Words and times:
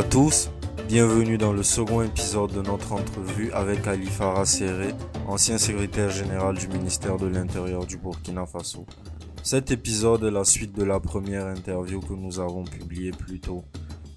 À 0.00 0.02
tous, 0.02 0.50
bienvenue 0.88 1.36
dans 1.36 1.52
le 1.52 1.62
second 1.62 2.00
épisode 2.00 2.54
de 2.54 2.62
notre 2.62 2.92
entrevue 2.94 3.52
avec 3.52 3.86
Ali 3.86 4.06
Farah 4.06 4.46
Serré, 4.46 4.94
ancien 5.28 5.58
secrétaire 5.58 6.08
général 6.08 6.56
du 6.56 6.68
ministère 6.68 7.18
de 7.18 7.26
l'Intérieur 7.26 7.84
du 7.84 7.98
Burkina 7.98 8.46
Faso. 8.46 8.86
Cet 9.42 9.70
épisode 9.70 10.24
est 10.24 10.30
la 10.30 10.44
suite 10.44 10.74
de 10.74 10.84
la 10.84 11.00
première 11.00 11.48
interview 11.48 12.00
que 12.00 12.14
nous 12.14 12.40
avons 12.40 12.64
publiée 12.64 13.10
plus 13.10 13.40
tôt. 13.40 13.62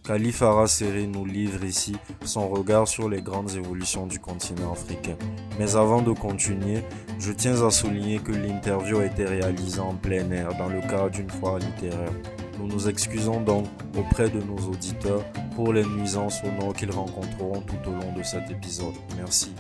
Khalif 0.05 0.41
Serré 0.67 1.05
nous 1.05 1.25
livre 1.25 1.65
ici 1.65 1.97
son 2.23 2.47
regard 2.47 2.87
sur 2.87 3.09
les 3.09 3.21
grandes 3.21 3.51
évolutions 3.51 4.07
du 4.07 4.19
continent 4.19 4.71
africain. 4.71 5.17
Mais 5.59 5.75
avant 5.75 6.01
de 6.01 6.13
continuer, 6.13 6.81
je 7.19 7.33
tiens 7.33 7.61
à 7.61 7.71
souligner 7.71 8.19
que 8.19 8.31
l'interview 8.31 8.99
a 8.99 9.05
été 9.05 9.25
réalisée 9.25 9.81
en 9.81 9.95
plein 9.95 10.31
air 10.31 10.57
dans 10.57 10.69
le 10.69 10.79
cadre 10.79 11.09
d'une 11.09 11.29
foire 11.29 11.59
littéraire. 11.59 12.13
Nous 12.63 12.69
nous 12.69 12.87
excusons 12.87 13.41
donc 13.41 13.67
auprès 13.97 14.29
de 14.29 14.39
nos 14.39 14.57
auditeurs 14.69 15.25
pour 15.53 15.73
les 15.73 15.83
nuisances 15.83 16.39
sonores 16.39 16.73
qu'ils 16.73 16.91
rencontreront 16.91 17.59
tout 17.59 17.89
au 17.89 17.91
long 17.91 18.13
de 18.17 18.23
cet 18.23 18.49
épisode. 18.49 18.93
Merci. 19.17 19.53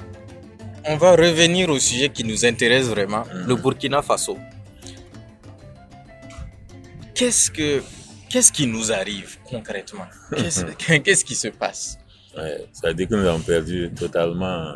On 0.85 0.95
va 0.95 1.11
revenir 1.11 1.69
au 1.69 1.77
sujet 1.79 2.07
qui 2.07 2.23
nous 2.23 2.45
intéresse 2.45 2.85
vraiment, 2.87 3.23
le 3.45 3.55
Burkina 3.55 4.01
Faso. 4.01 4.37
Qu'est-ce 7.13 7.51
que 7.51 7.83
qu'est-ce 8.29 8.53
qui 8.53 8.67
nous 8.67 8.89
arrive 8.93 9.37
concrètement? 9.49 10.07
Qu'est-ce 11.03 11.25
qui 11.25 11.35
se 11.35 11.49
passe? 11.49 11.99
Ça 12.71 12.87
veut 12.87 12.93
dire 12.93 13.09
que 13.09 13.15
nous 13.15 13.27
avons 13.27 13.41
perdu 13.41 13.91
totalement 13.93 14.75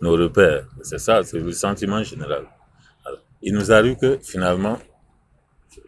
nos 0.00 0.12
repères. 0.12 0.68
C'est 0.82 1.00
ça, 1.00 1.24
c'est 1.24 1.38
le 1.40 1.50
sentiment 1.50 2.04
général. 2.04 2.44
il 3.42 3.52
nous 3.52 3.72
arrive 3.72 3.96
que 3.96 4.20
finalement, 4.22 4.78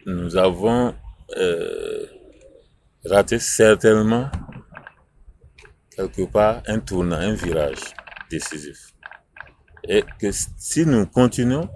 nous 0.05 0.35
avons 0.35 0.93
euh, 1.35 2.05
raté 3.05 3.39
certainement 3.39 4.29
quelque 5.95 6.31
part 6.31 6.61
un 6.67 6.79
tournant, 6.79 7.17
un 7.17 7.33
virage 7.33 7.81
décisif. 8.29 8.93
Et 9.83 10.03
que 10.19 10.29
si 10.31 10.85
nous 10.85 11.05
continuons, 11.07 11.69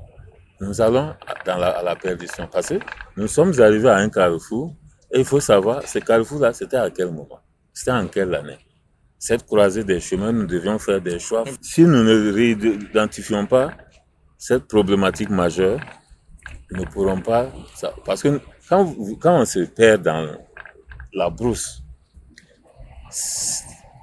nous 0.60 0.80
allons 0.80 1.16
dans 1.46 1.58
la, 1.58 1.70
à 1.70 1.84
la 1.84 1.96
perdition. 1.96 2.48
Parce 2.52 2.70
que 2.70 2.80
nous 3.18 3.28
sommes 3.28 3.60
arrivés 3.60 3.90
à 3.90 3.96
un 3.98 4.10
carrefour 4.10 4.76
et 5.12 5.20
il 5.20 5.26
faut 5.26 5.40
savoir, 5.40 5.84
ce 5.84 6.00
carrefour-là, 6.00 6.54
c'était 6.54 6.78
à 6.78 6.90
quel 6.90 7.12
moment? 7.12 7.40
C'était 7.74 7.92
en 7.92 8.08
quelle 8.08 8.34
année? 8.36 8.58
Cette 9.18 9.46
croisée 9.46 9.84
des 9.84 10.00
chemins, 10.00 10.32
nous 10.32 10.46
devions 10.46 10.80
faire 10.80 11.02
des 11.02 11.20
choix. 11.20 11.44
Si 11.62 11.82
nous 11.84 12.04
ne 12.04 12.32
réidentifions 12.32 13.46
pas 13.46 13.72
cette 14.38 14.68
problématique 14.68 15.30
majeure, 15.30 15.80
nous 16.72 16.82
ne 16.82 16.86
pourrons 16.86 17.22
pas... 17.22 17.52
Parce 18.06 18.24
que 18.24 18.40
quand, 18.72 18.96
on 19.26 19.46
se 19.46 19.60
perd 19.66 20.04
dans 20.04 20.38
la 21.14 21.30
brousse, 21.30 21.84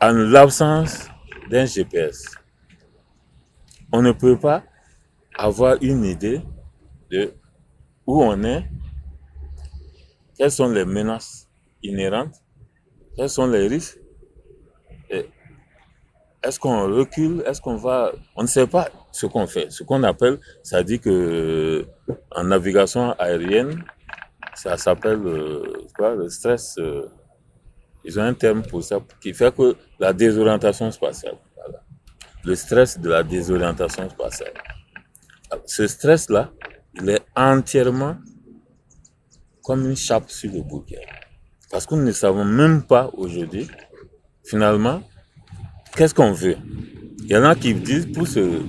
en 0.00 0.12
l'absence 0.12 1.08
d'un 1.50 1.64
GPS, 1.64 2.34
on 3.90 4.02
ne 4.02 4.12
peut 4.12 4.38
pas 4.38 4.62
avoir 5.34 5.78
une 5.80 6.04
idée 6.04 6.42
de 7.10 7.32
où 8.06 8.22
on 8.22 8.44
est 8.44 8.66
quelles 10.36 10.50
sont 10.50 10.68
les 10.68 10.84
menaces 10.84 11.48
inhérentes, 11.82 12.36
quels 13.16 13.30
sont 13.30 13.46
les 13.46 13.68
risques, 13.68 13.98
est-ce 16.42 16.60
qu'on 16.60 16.94
recule, 16.94 17.42
est-ce 17.46 17.60
qu'on 17.60 17.76
va, 17.76 18.12
on 18.36 18.42
ne 18.42 18.46
sait 18.46 18.66
pas 18.66 18.90
ce 19.12 19.26
qu'on 19.26 19.46
fait. 19.46 19.72
Ce 19.72 19.82
qu'on 19.82 20.02
appelle, 20.02 20.38
ça 20.62 20.82
dit 20.82 21.00
que 21.00 21.86
en 22.30 22.44
navigation 22.44 23.12
aérienne, 23.18 23.82
ça 24.58 24.76
s'appelle 24.76 25.20
euh, 25.24 25.86
quoi, 25.96 26.16
le 26.16 26.28
stress. 26.28 26.74
Euh, 26.78 27.06
ils 28.04 28.18
ont 28.18 28.22
un 28.22 28.34
terme 28.34 28.62
pour 28.62 28.82
ça 28.82 28.98
qui 29.20 29.32
fait 29.32 29.54
que 29.54 29.76
la 30.00 30.12
désorientation 30.12 30.90
spatiale. 30.90 31.36
Le 32.44 32.54
stress 32.54 32.98
de 32.98 33.08
la 33.08 33.22
désorientation 33.22 34.08
spatiale. 34.10 34.54
ce 35.64 35.86
stress-là, 35.86 36.50
il 36.94 37.08
est 37.10 37.22
entièrement 37.36 38.16
comme 39.62 39.88
une 39.88 39.96
chape 39.96 40.28
sur 40.30 40.50
le 40.50 40.62
bouquet. 40.62 41.06
Parce 41.70 41.86
que 41.86 41.94
nous 41.94 42.02
ne 42.02 42.12
savons 42.12 42.44
même 42.44 42.82
pas 42.82 43.10
aujourd'hui, 43.12 43.68
finalement, 44.44 45.02
qu'est-ce 45.94 46.14
qu'on 46.14 46.32
veut. 46.32 46.56
Il 47.18 47.30
y 47.30 47.36
en 47.36 47.44
a 47.44 47.54
qui 47.54 47.74
disent 47.74 48.10
pour 48.10 48.26
ce... 48.26 48.62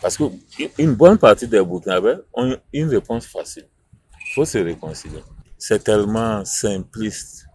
Parce 0.00 0.16
qu'une 0.16 0.94
bonne 0.94 1.18
partie 1.18 1.46
des 1.46 1.62
Burkinabés 1.62 2.16
ont 2.32 2.56
une 2.72 2.88
réponse 2.88 3.26
facile. 3.26 3.68
Il 4.28 4.34
faut 4.34 4.44
se 4.44 4.58
réconcilier. 4.58 5.22
C'est 5.56 5.82
tellement 5.82 6.44
simpliste. 6.44 7.46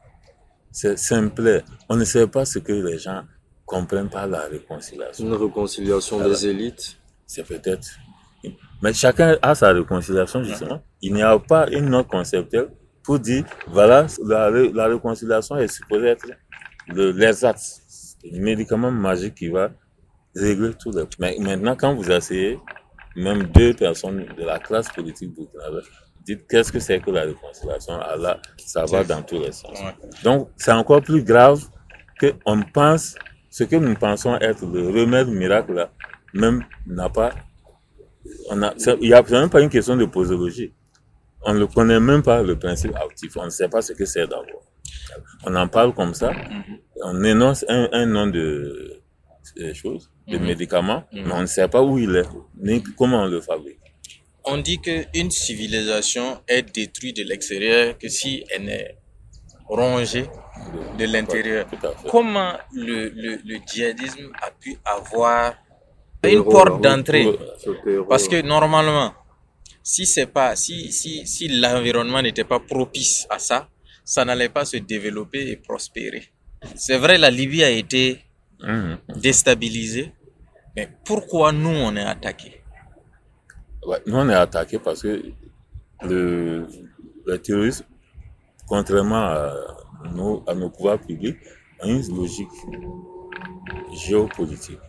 C'est 0.72 0.97
simple. 0.97 1.63
On 1.88 1.95
ne 1.95 2.03
sait 2.03 2.28
pas 2.28 2.45
ce 2.45 2.59
que 2.59 2.73
les 2.73 2.97
gens 2.97 3.23
comprennent 3.66 4.09
par 4.09 4.28
la 4.28 4.41
réconciliation. 4.47 5.25
Une 5.25 5.34
réconciliation 5.34 6.19
des 6.28 6.47
élites 6.47 6.97
C'est 7.28 7.45
peut-être. 7.45 7.88
Mais 8.81 8.94
chacun 8.94 9.38
a 9.41 9.56
sa 9.56 9.72
réconciliation, 9.72 10.44
justement. 10.44 10.81
Il 11.01 11.13
n'y 11.13 11.22
a 11.22 11.38
pas 11.39 11.69
une 11.69 11.94
autre 11.95 12.09
conceptuelle 12.09 12.69
pour 13.03 13.19
dire, 13.19 13.45
voilà, 13.67 14.07
la, 14.25 14.50
la 14.50 14.88
réconciliation 14.88 15.57
est 15.57 15.67
supposée 15.67 16.07
être 16.07 16.25
l'exact, 16.88 17.61
le 18.23 18.40
médicament 18.40 18.91
magique 18.91 19.35
qui 19.35 19.50
va 19.50 19.72
régler 20.35 20.73
tout. 20.73 20.91
Les... 20.91 21.03
Mais 21.19 21.38
maintenant, 21.40 21.75
quand 21.75 21.95
vous 21.95 22.11
asseyez, 22.11 22.59
même 23.16 23.44
deux 23.44 23.73
personnes 23.73 24.25
de 24.38 24.44
la 24.44 24.59
classe 24.59 24.90
politique 24.90 25.34
burkinabé, 25.34 25.79
dites 26.25 26.47
qu'est-ce 26.47 26.72
que 26.72 26.79
c'est 26.79 27.00
que 27.00 27.11
la 27.11 27.23
réconciliation, 27.23 28.00
Allah, 28.00 28.39
ça 28.57 28.85
va 28.85 29.03
dans 29.03 29.22
tous 29.22 29.39
les 29.39 29.51
sens. 29.51 29.78
Donc, 30.23 30.50
c'est 30.57 30.72
encore 30.72 31.01
plus 31.01 31.23
grave 31.23 31.61
qu'on 32.19 32.61
pense, 32.73 33.16
ce 33.50 33.63
que 33.63 33.75
nous 33.75 33.95
pensons 33.95 34.35
être 34.39 34.66
le 34.66 34.88
remède 34.89 35.28
miracle, 35.28 35.73
là, 35.73 35.91
même 36.34 36.63
n'a 36.88 37.09
pas, 37.09 37.31
on 38.50 38.61
a, 38.63 38.73
il 39.01 39.07
n'y 39.09 39.13
a 39.13 39.22
même 39.22 39.50
pas 39.50 39.61
une 39.61 39.69
question 39.69 39.95
de 39.95 40.06
posologie 40.06 40.73
on 41.45 41.53
ne 41.53 41.66
connaît 41.66 42.00
même 42.00 42.23
pas 42.23 42.41
le 42.41 42.57
principe 42.57 42.95
actif. 42.95 43.35
On 43.38 43.45
ne 43.45 43.50
sait 43.50 43.67
pas 43.67 43.81
ce 43.81 43.94
que 43.94 44.05
c'est 44.05 44.28
d'abord. 44.28 44.63
On 45.45 45.55
en 45.55 45.67
parle 45.67 45.94
comme 45.94 46.13
ça. 46.13 46.31
Mhm. 46.31 46.78
On 47.03 47.23
énonce 47.23 47.66
un, 47.67 48.05
nom 48.05 48.28
de, 48.28 49.01
choses, 49.73 50.09
de 50.28 50.38
mhm. 50.38 50.45
médicaments, 50.45 51.03
mhm. 51.11 51.23
mais 51.28 51.34
on 51.34 51.41
ne 51.41 51.45
sait 51.45 51.67
pas 51.67 51.81
où 51.81 51.97
il 51.97 52.16
est, 52.16 52.28
ni 52.57 52.81
comment 52.97 53.23
on 53.23 53.28
le 53.28 53.41
fabrique. 53.41 53.79
On 54.46 54.58
dit 54.58 54.80
qu'une 54.80 55.31
civilisation 55.31 56.42
est 56.48 56.64
détruite 56.64 57.18
de 57.18 57.24
l'extérieur 57.24 57.98
que 57.98 58.09
si 58.09 58.44
elle 58.50 58.70
est 58.70 58.98
rongée 59.68 60.26
de 60.98 61.06
l'intérieur. 61.06 61.66
Comment 62.09 62.53
le, 62.74 63.09
le, 63.09 63.59
djihadisme 63.66 64.32
a 64.42 64.52
pu 64.52 64.78
avoir 64.84 65.56
une 66.24 66.44
porte 66.44 66.82
d'entrée? 66.82 67.28
Parce 68.09 68.28
que 68.28 68.42
normalement, 68.42 69.14
si 69.82 70.06
c'est 70.06 70.28
pas, 70.28 70.56
si, 70.56 70.92
si, 70.92 71.26
si 71.26 71.48
l'environnement 71.48 72.22
n'était 72.22 72.44
pas 72.44 72.59
propice 72.59 73.26
à 73.30 73.40
ça, 73.40 73.70
ça 74.03 74.26
n'allait 74.26 74.50
pas 74.50 74.66
se 74.66 74.78
développer 74.78 75.50
et 75.52 75.56
prospérer. 75.56 76.24
C'est 76.76 76.98
vrai, 76.98 77.18
la 77.18 77.30
Libye 77.30 77.64
a 77.64 77.70
été 77.70 78.20
mmh. 78.62 78.96
déstabilisée, 79.16 80.12
mais 80.76 80.90
pourquoi 81.06 81.52
nous 81.52 81.70
on 81.70 81.96
est 81.96 82.03
attaqué 82.03 82.62
Nous 84.06 84.16
on 84.16 84.30
est 84.30 84.34
attaqué 84.34 84.80
parce 84.80 85.02
que 85.02 85.22
le, 86.03 86.68
terrorisme, 87.44 87.85
contrairement 88.68 89.26
à 89.26 89.53
nos, 90.14 90.44
à 90.47 90.53
nos 90.53 90.70
pouvoirs 90.70 91.00
publics, 91.00 91.38
a 91.82 91.88
une 91.88 92.02
logique 92.16 92.47
géopolitique. 93.94 94.80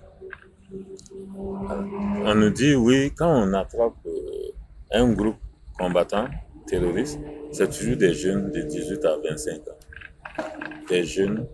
On 2.27 2.35
nous 2.35 2.51
dit 2.51 2.75
oui, 2.75 3.13
quand 3.17 3.31
on 3.31 3.53
attrape 3.53 3.95
euh, 4.07 4.53
un 4.93 5.13
groupe 5.13 5.37
combattant 5.79 6.27
terroriste, 6.67 7.19
c'est 7.53 7.69
toujours 7.71 7.97
des 7.97 8.15
jeunes 8.15 8.51
de 8.51 8.63
18 8.63 9.05
à 9.05 9.17
25 9.29 9.69
ans. 9.69 10.43
Des 10.89 11.05
jeunes 11.05 11.47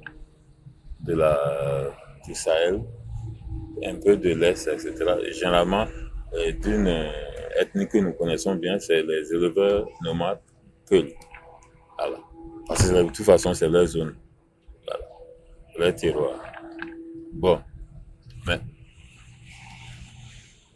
de 1.00 1.14
la, 1.14 1.90
du 2.26 2.34
Sahel, 2.34 2.82
un 3.84 3.94
peu 3.96 4.16
de 4.16 4.30
l'Est, 4.30 4.68
etc. 4.68 4.94
Et 5.26 5.32
généralement, 5.32 5.86
euh, 6.34 6.52
d'une 6.52 6.86
ethnie 7.58 7.88
que 7.88 7.98
nous 7.98 8.12
connaissons 8.12 8.54
bien, 8.54 8.78
c'est 8.78 9.02
les 9.02 9.32
éleveurs 9.32 9.88
nomades 10.02 10.40
Peul. 10.88 11.12
Voilà. 11.98 12.18
Parce 12.66 12.88
que 12.88 12.94
de 12.94 13.10
toute 13.10 13.24
façon, 13.24 13.54
c'est 13.54 13.68
leur 13.68 13.86
zone. 13.86 14.16
Voilà. 14.86 15.04
Leur 15.78 15.94
terroir. 15.94 16.40
Bon. 17.32 17.60
Mais. 18.46 18.60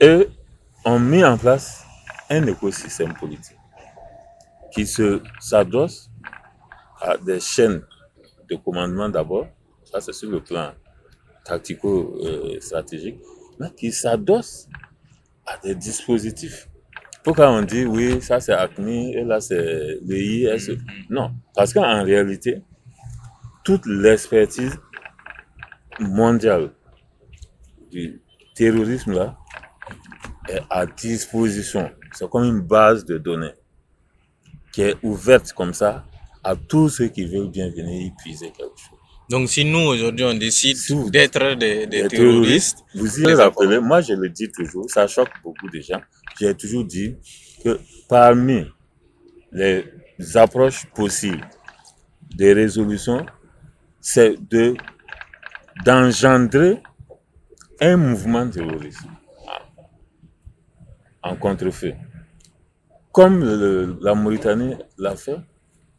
Eux 0.03 0.31
ont 0.85 0.99
mis 0.99 1.25
en 1.25 1.37
place 1.37 1.85
un 2.31 2.47
écosystème 2.47 3.15
politique 3.15 3.57
qui 4.73 4.87
se 4.87 5.23
s'adosse 5.41 6.11
à 7.01 7.17
des 7.17 7.41
chaînes 7.41 7.83
de 8.51 8.57
commandement 8.57 9.09
d'abord, 9.09 9.47
ça 9.85 10.01
c'est 10.01 10.13
sur 10.13 10.31
le 10.31 10.43
plan 10.43 10.73
tactico-stratégique, 11.45 13.21
mais 13.59 13.71
qui 13.73 13.93
s'adosse 13.93 14.69
à 15.47 15.59
des 15.59 15.75
dispositifs. 15.75 16.69
Pourquoi 17.23 17.51
on 17.51 17.63
dit 17.63 17.85
oui, 17.87 18.21
ça 18.21 18.41
c'est 18.41 18.53
ACMI 18.53 19.15
et 19.15 19.25
là 19.25 19.41
c'est 19.41 19.99
l'EIS 20.03 20.79
Non, 21.09 21.33
parce 21.55 21.73
qu'en 21.73 22.05
réalité, 22.05 22.63
toute 23.65 23.87
l'expertise 23.87 24.79
mondiale 25.99 26.73
du 27.91 28.21
terrorisme 28.55 29.13
là 29.13 29.39
est 30.49 30.61
à 30.69 30.85
disposition. 30.87 31.91
C'est 32.13 32.29
comme 32.29 32.45
une 32.45 32.61
base 32.61 33.05
de 33.05 33.17
données 33.17 33.55
qui 34.73 34.83
est 34.83 34.97
ouverte 35.03 35.53
comme 35.53 35.73
ça 35.73 36.05
à 36.43 36.55
tous 36.57 36.91
ceux 36.91 37.09
qui 37.09 37.25
veulent 37.25 37.51
bien 37.51 37.71
venir 37.71 38.03
y 38.03 38.11
puiser 38.23 38.51
quelque 38.51 38.77
chose. 38.77 38.94
Donc 39.31 39.49
si 39.49 39.65
nous 39.65 39.79
aujourd'hui 39.79 40.25
on 40.25 40.35
décide 40.35 40.77
d'être 41.11 41.55
des, 41.55 41.89
terroristes, 42.09 42.85
vous 42.95 43.21
y 43.21 43.33
rappelez, 43.33 43.81
moi 43.81 44.01
je 44.03 44.13
le 44.13 44.29
dis 44.29 44.51
toujours, 44.51 44.89
ça 44.91 45.07
choque 45.07 45.31
beaucoup 45.43 45.69
de 45.71 45.81
gens. 45.81 46.01
J'ai 46.39 46.55
toujours 46.55 46.85
dit 46.85 47.17
que 47.63 47.81
parmi 48.09 48.67
les 49.53 49.85
approches 50.35 50.85
possibles 50.95 51.49
des 52.37 52.53
résolutions, 52.53 53.25
c'est 54.01 54.37
de 54.51 54.75
d'engendrer 55.85 56.81
un 57.81 57.97
mouvement 57.97 58.49
terroriste 58.49 59.07
en 61.23 61.35
contrefeu. 61.37 61.95
Comme 63.11 63.43
la 64.01 64.15
Mauritanie 64.15 64.75
l'a 64.99 65.17
fait, 65.17 65.39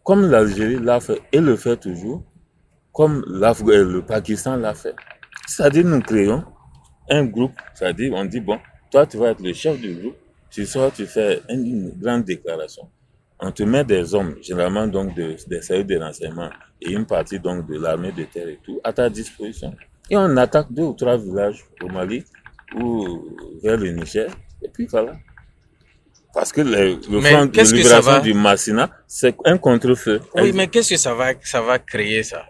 comme 0.04 0.30
l'Algérie 0.30 0.80
l'a 0.80 1.00
fait 1.00 1.22
et 1.31 1.39
le 1.39 1.56
fait 1.56 1.77
toujours, 1.77 2.24
comme 2.96 3.24
le 3.28 4.00
Pakistan 4.00 4.56
l'a 4.56 4.74
fait. 4.74 4.96
C'est-à-dire, 5.48 5.86
nous 5.86 6.02
créons 6.02 6.44
un 7.10 7.26
groupe, 7.26 7.52
c'est-à-dire, 7.74 8.14
on 8.16 8.26
dit, 8.26 8.40
bon, 8.40 8.58
toi, 8.90 9.06
tu 9.06 9.18
vas 9.18 9.32
être 9.32 9.42
le 9.42 9.54
chef 9.54 9.80
du 9.80 9.94
groupe, 9.94 10.16
tu 10.50 10.66
sors, 10.66 10.92
tu 10.94 11.06
fais 11.06 11.42
une, 11.50 11.92
grande 12.00 12.24
déclaration. 12.24 12.90
On 13.40 13.52
te 13.52 13.64
met 13.64 13.84
des 13.84 14.16
hommes, 14.16 14.36
généralement 14.42 14.88
donc 14.88 15.14
des 15.14 15.38
services 15.62 15.86
de 15.86 15.98
renseignement 16.00 16.50
et 16.82 16.94
une 16.94 17.06
partie 17.06 17.38
donc 17.40 17.68
de 17.68 17.78
l'armée 17.78 18.14
de 18.14 18.24
terre 18.24 18.48
et 18.48 18.60
tout, 18.64 18.80
à 18.84 18.94
ta 18.94 19.10
disposition. 19.10 19.76
Et 20.10 20.16
on 20.16 20.38
attaque 20.38 20.72
deux 20.72 20.84
ou 20.84 20.94
trois 20.94 21.18
villages 21.18 21.66
au 21.84 21.88
Mali 21.90 22.24
ou 22.80 23.28
vers 23.62 23.76
le 23.78 23.92
Niger, 23.92 24.30
et 24.64 24.70
puis 24.70 24.86
voilà. 24.86 25.18
Parce 26.36 26.52
que 26.52 26.60
le, 26.60 27.00
front 27.22 27.46
de 27.46 27.76
libération 27.76 28.20
du 28.22 28.34
Massina, 28.34 28.90
c'est 29.08 29.34
un 29.46 29.58
contre-feu. 29.58 30.20
Oui, 30.36 30.52
mais 30.54 30.68
qu'est-ce 30.68 30.90
que 30.90 30.98
ça 30.98 31.14
va, 31.14 31.32
ça 31.42 31.62
va 31.62 31.80
créer 31.80 32.24
ça, 32.24 32.46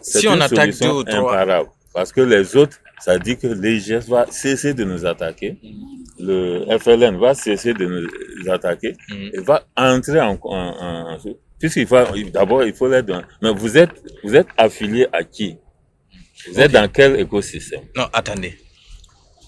Si 0.00 0.26
on 0.26 0.40
attaque 0.40 0.70
deux 0.80 0.88
ou 0.88 1.04
trois. 1.04 1.44
Parce 1.92 2.10
que 2.10 2.22
les 2.22 2.56
autres, 2.56 2.78
ça 3.00 3.18
dit 3.18 3.36
que 3.36 3.48
l'IGS 3.48 4.08
va 4.08 4.26
cesser 4.30 4.72
de 4.72 4.84
nous 4.84 5.04
attaquer, 5.04 5.58
le 6.18 6.64
FLN 6.78 7.18
va 7.18 7.34
cesser 7.34 7.74
de 7.74 7.84
nous 7.84 8.50
attaquer, 8.50 8.96
mm. 9.10 9.28
et 9.34 9.40
va 9.40 9.66
entrer 9.76 10.20
en, 10.22 10.38
en, 10.42 11.18
puisqu'il 11.58 11.86
faut, 11.86 11.96
d'abord, 12.32 12.64
il 12.64 12.72
faut 12.72 12.88
les 12.88 13.02
donner. 13.02 13.24
Mais 13.42 13.52
vous 13.52 13.76
êtes, 13.76 13.90
vous 14.24 14.34
êtes 14.34 14.46
affilié 14.56 15.06
à 15.12 15.22
qui? 15.22 15.58
Vous 16.50 16.60
êtes 16.60 16.72
dans 16.72 16.88
quel 16.88 17.20
écosystème? 17.20 17.82
Non, 17.94 18.06
attendez. 18.10 18.56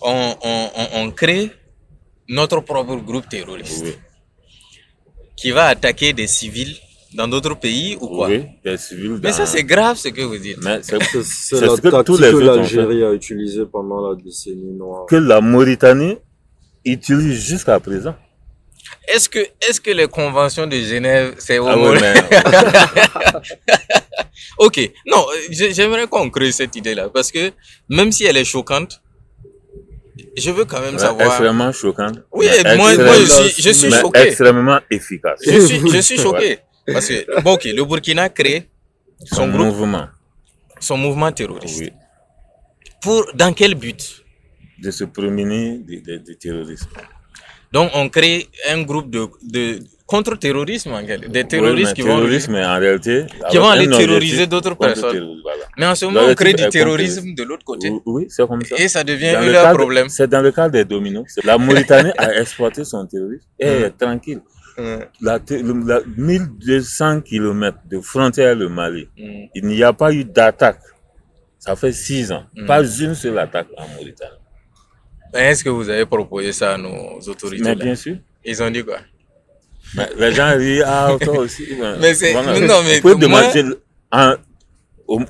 On, 0.02 0.34
on, 0.42 0.68
on 0.96 1.10
crée 1.12 1.50
notre 2.28 2.60
propre 2.60 2.96
groupe 2.96 3.28
terroriste 3.28 3.98
qui 5.36 5.50
va 5.50 5.66
attaquer 5.66 6.12
des 6.12 6.26
civils 6.26 6.76
dans 7.14 7.28
d'autres 7.28 7.54
pays 7.54 7.96
ou 8.00 8.08
quoi? 8.08 8.28
Oui, 8.28 8.44
des 8.64 8.76
civils. 8.76 9.20
Mais 9.22 9.32
ça, 9.32 9.46
c'est 9.46 9.64
grave 9.64 9.96
ce 9.96 10.08
que 10.08 10.22
vous 10.22 10.38
dites. 10.38 10.58
c'est 10.82 11.60
la 11.60 11.76
que 11.76 12.02
tous 12.02 12.20
les 12.20 12.30
que 12.30 12.36
l'Algérie 12.36 13.04
a 13.04 13.12
utilisé 13.12 13.64
pendant 13.66 14.08
la 14.08 14.16
décennie 14.16 14.72
noire. 14.72 15.06
Que 15.06 15.16
la 15.16 15.40
Mauritanie 15.40 16.16
utilise 16.84 17.40
jusqu'à 17.40 17.78
présent. 17.80 18.14
Est-ce 19.08 19.28
que, 19.28 19.38
est-ce 19.38 19.80
que 19.80 19.90
les 19.90 20.08
conventions 20.08 20.66
de 20.66 20.76
Genève, 20.76 21.34
c'est 21.38 21.58
au 21.58 21.66
ah 21.66 21.76
Ok, 24.58 24.80
non, 25.06 25.24
j'aimerais 25.50 26.06
qu'on 26.06 26.30
crée 26.30 26.52
cette 26.52 26.74
idée-là 26.76 27.08
parce 27.08 27.30
que 27.30 27.52
même 27.88 28.12
si 28.12 28.24
elle 28.24 28.36
est 28.36 28.44
choquante, 28.44 29.00
je 30.36 30.50
veux 30.50 30.64
quand 30.64 30.80
même 30.80 30.98
savoir. 30.98 31.26
Extrêmement 31.26 31.72
choquant. 31.72 32.12
Oui, 32.32 32.46
moi, 32.76 32.96
moi 32.96 33.14
je 33.14 33.24
suis, 33.24 33.62
je 33.62 33.70
suis 33.70 33.90
choqué. 33.90 34.20
Extrêmement 34.20 34.80
efficace. 34.90 35.40
Je 35.46 35.60
suis, 35.60 35.80
je 35.90 35.98
suis 35.98 36.18
choqué. 36.18 36.58
Parce 36.86 37.08
que, 37.08 37.40
bon, 37.40 37.54
ok, 37.54 37.64
le 37.64 37.84
Burkina 37.84 38.28
crée 38.28 38.68
son, 39.24 39.48
groupe, 39.48 39.66
mouvement. 39.66 40.08
Son 40.78 40.96
mouvement 40.98 41.32
terroriste. 41.32 41.80
Oui. 41.80 41.92
Pour, 43.00 43.26
dans 43.34 43.52
quel 43.52 43.74
but? 43.74 44.24
De 44.78 44.90
se 44.90 45.04
promener 45.04 45.78
des 45.78 46.36
terroristes. 46.38 46.88
Donc, 47.72 47.90
on 47.94 48.08
crée 48.08 48.48
un 48.68 48.82
groupe 48.82 49.10
de, 49.10 49.28
de 49.42 49.80
contre-terrorisme, 50.06 50.92
des 51.28 51.44
terroristes 51.44 51.94
qui 51.94 52.02
vont, 52.02 52.22
en 52.22 52.78
réalité, 52.78 53.26
qui 53.50 53.56
vont 53.56 53.68
aller 53.68 53.88
terroriser 53.88 54.46
d'autres 54.46 54.74
personnes. 54.74 55.36
Mais 55.78 55.86
en 55.86 55.94
ce 55.94 56.04
moment, 56.04 56.20
on 56.28 56.34
crée 56.34 56.52
du 56.52 56.68
terrorisme 56.68 57.34
de 57.34 57.42
l'autre 57.42 57.64
côté. 57.64 57.90
Oui, 58.04 58.26
c'est 58.28 58.46
comme 58.46 58.62
ça. 58.64 58.76
Et 58.78 58.88
ça 58.88 59.02
devient 59.02 59.28
un 59.36 59.74
problème. 59.74 60.08
C'est 60.08 60.28
dans 60.28 60.42
le 60.42 60.52
cas 60.52 60.68
des 60.68 60.84
dominos. 60.84 61.26
La 61.44 61.58
Mauritanie 61.58 62.12
a 62.18 62.34
exploité 62.40 62.84
son 62.84 63.06
terrorisme 63.06 63.46
et 63.58 63.66
est 63.66 63.88
mm. 63.88 63.96
tranquille. 63.98 64.40
Mm. 64.76 64.96
La, 65.22 65.38
1200 66.16 67.20
km 67.22 67.78
de 67.88 68.00
frontière 68.00 68.54
le 68.56 68.68
Mali, 68.68 69.08
mm. 69.16 69.44
il 69.54 69.66
n'y 69.66 69.82
a 69.82 69.92
pas 69.92 70.12
eu 70.12 70.24
d'attaque. 70.24 70.80
Ça 71.58 71.76
fait 71.76 71.92
six 71.92 72.30
ans. 72.30 72.44
Pas 72.66 72.84
une 72.84 73.14
seule 73.14 73.38
attaque 73.38 73.68
en 73.78 73.88
Mauritanie. 73.88 74.36
Est-ce 75.32 75.64
que 75.64 75.70
vous 75.70 75.88
avez 75.88 76.04
proposé 76.04 76.52
ça 76.52 76.74
à 76.74 76.78
nos 76.78 77.18
autorités 77.20 77.64
Mais 77.64 77.74
bien 77.74 77.94
sûr. 77.94 78.18
Ils 78.44 78.62
ont 78.62 78.70
dit 78.70 78.84
quoi? 78.84 78.98
Mais 79.96 80.08
les 80.18 80.32
gens 80.32 80.56
disent, 80.56 80.84
ah, 80.86 81.10
toi 81.20 81.38
aussi. 81.40 81.64
mais 82.00 82.14
c'est, 82.14 82.34
non, 82.34 82.42
mais. 82.84 83.00
Vous 83.00 83.14
demander, 83.14 83.64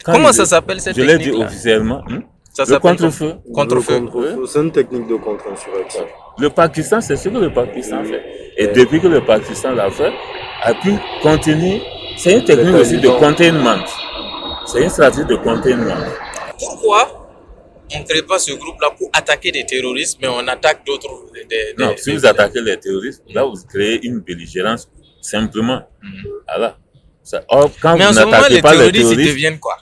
comment 0.05 0.33
ça 0.33 0.47
s'appelle 0.47 0.81
cette 0.81 0.95
technique 0.95 1.11
Je 1.11 1.17
l'ai 1.17 1.25
dit 1.25 1.31
officiellement. 1.31 2.03
Hein? 2.11 2.21
Ça 2.53 2.65
le 2.69 2.79
contre-feu. 2.79 3.35
Contre-feu. 3.53 4.05
c'est 4.47 4.61
une 4.61 4.71
technique 4.71 5.09
de 5.09 5.17
contre-insurrection. 5.17 6.05
Le 6.39 6.51
Pakistan, 6.51 7.01
c'est 7.01 7.17
ce 7.17 7.29
que 7.29 7.37
le 7.37 7.53
Pakistan 7.53 8.05
fait. 8.05 8.23
Et 8.57 8.69
depuis 8.69 9.01
que 9.01 9.09
le 9.09 9.25
Pakistan 9.25 9.73
l'a 9.73 9.91
fait, 9.91 10.13
a 10.63 10.73
pu 10.75 10.93
continuer. 11.21 11.83
C'est 12.17 12.35
une 12.39 12.45
technique 12.45 12.77
aussi 12.77 12.99
de 12.99 13.09
containment. 13.09 13.83
C'est 14.67 14.85
une 14.85 14.89
stratégie 14.89 15.27
de 15.27 15.35
containment. 15.35 15.97
Pourquoi? 16.61 17.24
On 17.95 18.01
ne 18.01 18.05
crée 18.05 18.23
pas 18.23 18.39
ce 18.39 18.53
groupe-là 18.53 18.91
pour 18.97 19.11
attaquer 19.13 19.53
des 19.53 19.65
terroristes, 19.67 20.19
mais 20.21 20.29
on 20.29 20.47
attaque 20.49 20.85
d'autres. 20.87 21.09
non, 21.79 21.95
si 21.97 22.13
vous 22.13 22.27
attaquez 22.27 22.61
les 22.61 22.79
terroristes, 22.79 23.23
là, 23.29 23.45
vous 23.45 23.55
créez 23.69 24.05
une 24.07 24.21
belligérance 24.21 24.89
simplement. 25.21 25.83
Mhm. 26.03 26.13
Voilà. 26.47 26.77
quand 27.81 27.97
mais 27.97 28.07
vous 28.07 28.13
les 28.15 28.25
pas 28.25 28.31
terroristes, 28.31 28.51
les 28.51 28.63
terroristes, 28.63 29.13
ils 29.13 29.27
deviennent 29.27 29.59
quoi? 29.59 29.79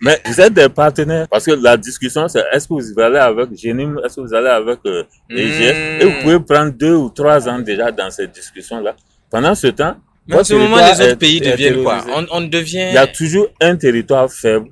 Mais 0.00 0.20
vous 0.26 0.40
êtes 0.40 0.52
des 0.52 0.68
partenaires 0.68 1.26
parce 1.28 1.44
que 1.46 1.52
la 1.52 1.76
discussion 1.76 2.28
c'est 2.28 2.44
est-ce 2.52 2.68
que 2.68 2.74
vous 2.74 3.00
allez 3.00 3.18
avec 3.18 3.56
Génim, 3.56 3.98
est-ce 4.04 4.16
que 4.16 4.20
vous 4.22 4.34
allez 4.34 4.48
avec 4.48 4.78
euh, 4.86 5.04
et 5.30 6.04
vous 6.04 6.20
pouvez 6.22 6.40
prendre 6.40 6.72
deux 6.72 6.94
ou 6.94 7.08
trois 7.10 7.48
ans 7.48 7.58
déjà 7.58 7.90
dans 7.90 8.10
cette 8.10 8.32
discussion 8.32 8.80
là. 8.80 8.94
Pendant 9.30 9.54
ce 9.54 9.68
temps, 9.68 9.96
mais 10.26 10.36
en 10.36 10.44
ce 10.44 10.54
moment 10.54 10.76
les 10.76 11.00
autres 11.00 11.14
pays 11.18 11.40
deviennent 11.40 11.82
quoi? 11.82 12.04
on, 12.14 12.26
on 12.30 12.40
devient. 12.42 12.88
Il 12.90 12.94
y 12.94 12.98
a 12.98 13.06
toujours 13.06 13.48
un 13.60 13.76
territoire 13.76 14.30
faible 14.30 14.70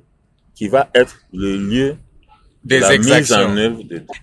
qui 0.55 0.67
va 0.67 0.89
être 0.93 1.15
le 1.33 1.57
lieu 1.57 1.95
des 2.69 2.83
exactions. 2.91 3.55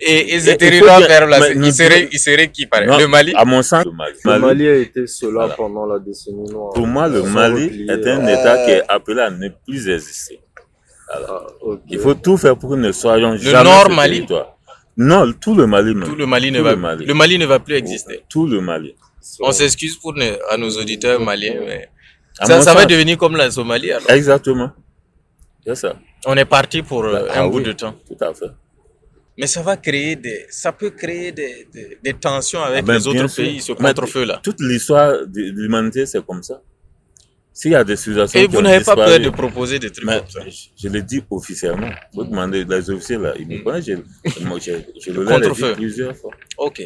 Et, 0.01 0.35
et 0.35 0.41
ces 0.41 0.57
territoires 0.57 1.01
là, 1.01 1.39
il 1.55 1.73
serait, 1.73 2.09
il 2.13 2.19
serait 2.19 2.49
qui 2.49 2.67
paraît 2.67 2.87
Le 2.87 3.09
Mali 3.09 3.33
À 3.37 3.45
mon 3.45 3.63
sens, 3.63 3.85
le 3.85 3.93
Mali. 3.93 4.17
Le 4.25 4.39
Mali 4.39 4.69
a 4.69 4.77
été 4.77 5.07
cela 5.07 5.49
pendant 5.49 5.87
la 5.87 5.99
décennie 5.99 6.49
noire. 6.51 6.73
Pour 6.73 6.87
moi, 6.87 7.09
le 7.09 7.23
Mali 7.23 7.87
est 7.89 8.07
un 8.07 8.27
État 8.27 8.65
qui 8.65 8.71
est 8.73 8.83
appelé 8.89 9.21
à 9.21 9.31
ne 9.31 9.49
plus 9.67 9.89
exister. 9.89 10.41
Ah, 11.13 11.43
il 11.89 11.99
faut 11.99 12.15
tout 12.15 12.37
faire 12.37 12.57
pour 12.57 12.71
que 12.71 12.75
nous 12.77 12.83
ne 12.89 12.93
soyons 12.93 13.37
jamais. 13.37 13.59
Le 13.59 13.65
Nord 13.65 13.91
Mali 13.91 14.27
Non, 14.97 15.33
tout 15.33 15.55
le 15.55 15.67
Mali. 15.67 15.93
Tout 16.05 16.17
le 16.17 16.27
Mali, 16.27 16.51
ne, 16.51 16.61
va, 16.61 16.71
le 16.71 16.77
Mali. 16.77 17.05
le 17.05 17.15
Mali 17.15 17.39
ne 17.39 17.47
va 17.47 17.59
plus 17.59 17.75
exister. 17.75 18.23
Tout 18.29 18.47
le 18.47 18.61
Mali. 18.61 18.95
On 19.41 19.53
s'excuse 19.53 19.97
pour 19.97 20.15
à 20.51 20.57
nos 20.57 20.71
auditeurs 20.71 21.21
maliens, 21.21 21.57
mais 21.67 21.89
ça, 22.33 22.61
ça 22.63 22.75
va 22.75 22.85
devenir 22.87 23.19
comme 23.19 23.37
la 23.37 23.51
Somalie. 23.51 23.91
Alors. 23.93 24.11
Exactement. 24.11 24.71
C'est 25.67 25.75
ça. 25.75 25.97
On 26.29 26.37
est 26.37 26.45
parti 26.45 26.83
pour 26.83 27.05
euh, 27.05 27.29
ah 27.31 27.45
un 27.45 27.49
bout 27.49 27.61
de 27.61 27.73
temps. 27.73 27.95
Tout 28.07 28.23
à 28.23 28.35
fait. 28.35 28.51
Mais 29.39 29.47
ça 29.47 29.63
va 29.63 29.77
créer 29.77 30.17
des, 30.17 30.47
ça 30.51 30.73
peut 30.73 30.91
créer 30.91 31.31
des, 31.31 31.69
des, 32.03 32.15
tensions 32.15 32.61
avec 32.63 32.81
ah 32.81 32.83
ben, 32.83 32.95
les 32.95 33.07
autres 33.07 33.35
pays, 33.37 33.61
ce 33.61 33.73
contre-feu-là. 33.73 34.41
Toute 34.43 34.61
l'histoire 34.61 35.13
de 35.27 35.41
l'humanité, 35.41 36.05
c'est 36.07 36.25
comme 36.25 36.43
ça. 36.43 36.61
S'il 37.53 37.73
y 37.73 37.75
a 37.75 37.85
des 37.85 37.97
situations. 37.97 38.41
Et 38.41 38.47
vous 38.47 38.61
n'avez 38.61 38.85
pas 38.85 38.97
peur 38.97 39.21
de 39.21 39.31
proposer 39.31 39.79
des 39.79 39.91
trucs 39.91 40.07
comme 40.07 40.29
ça. 40.29 40.41
Je, 40.77 40.89
le 40.89 41.03
dis 41.03 41.23
officiellement. 41.31 41.91
Vous 42.13 42.25
demandez 42.25 42.65
les 42.65 42.91
officiers 42.91 43.19
là, 43.19 43.35
ils 43.39 43.47
me 43.47 43.63
connaissent, 43.63 43.87
je, 43.87 43.95
je, 45.01 45.11
le 45.13 45.31
ai 45.31 45.51
dit 45.51 45.75
plusieurs 45.75 46.17
fois. 46.17 46.33
Ok. 46.59 46.83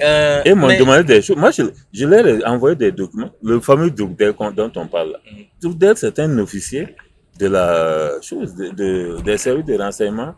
Euh, 0.00 0.42
et 0.44 0.54
m'ont 0.54 0.68
demandé 0.76 1.04
des 1.04 1.22
choses. 1.22 1.36
Moi, 1.36 1.50
je, 1.50 1.62
je, 1.92 2.06
leur 2.06 2.26
ai 2.26 2.44
envoyé 2.44 2.76
des 2.76 2.92
documents. 2.92 3.30
Le 3.42 3.60
fameux 3.60 3.90
Dougdel 3.90 4.34
dont 4.56 4.72
on 4.76 4.86
parle 4.86 5.12
là. 5.12 5.20
Mm. 5.62 5.94
c'est 5.96 6.18
un 6.18 6.38
officier 6.38 6.88
de 7.40 7.48
la 7.48 8.20
chose, 8.20 8.54
de, 8.54 9.20
des 9.22 9.38
services 9.38 9.64
de 9.64 9.76
renseignement 9.76 10.34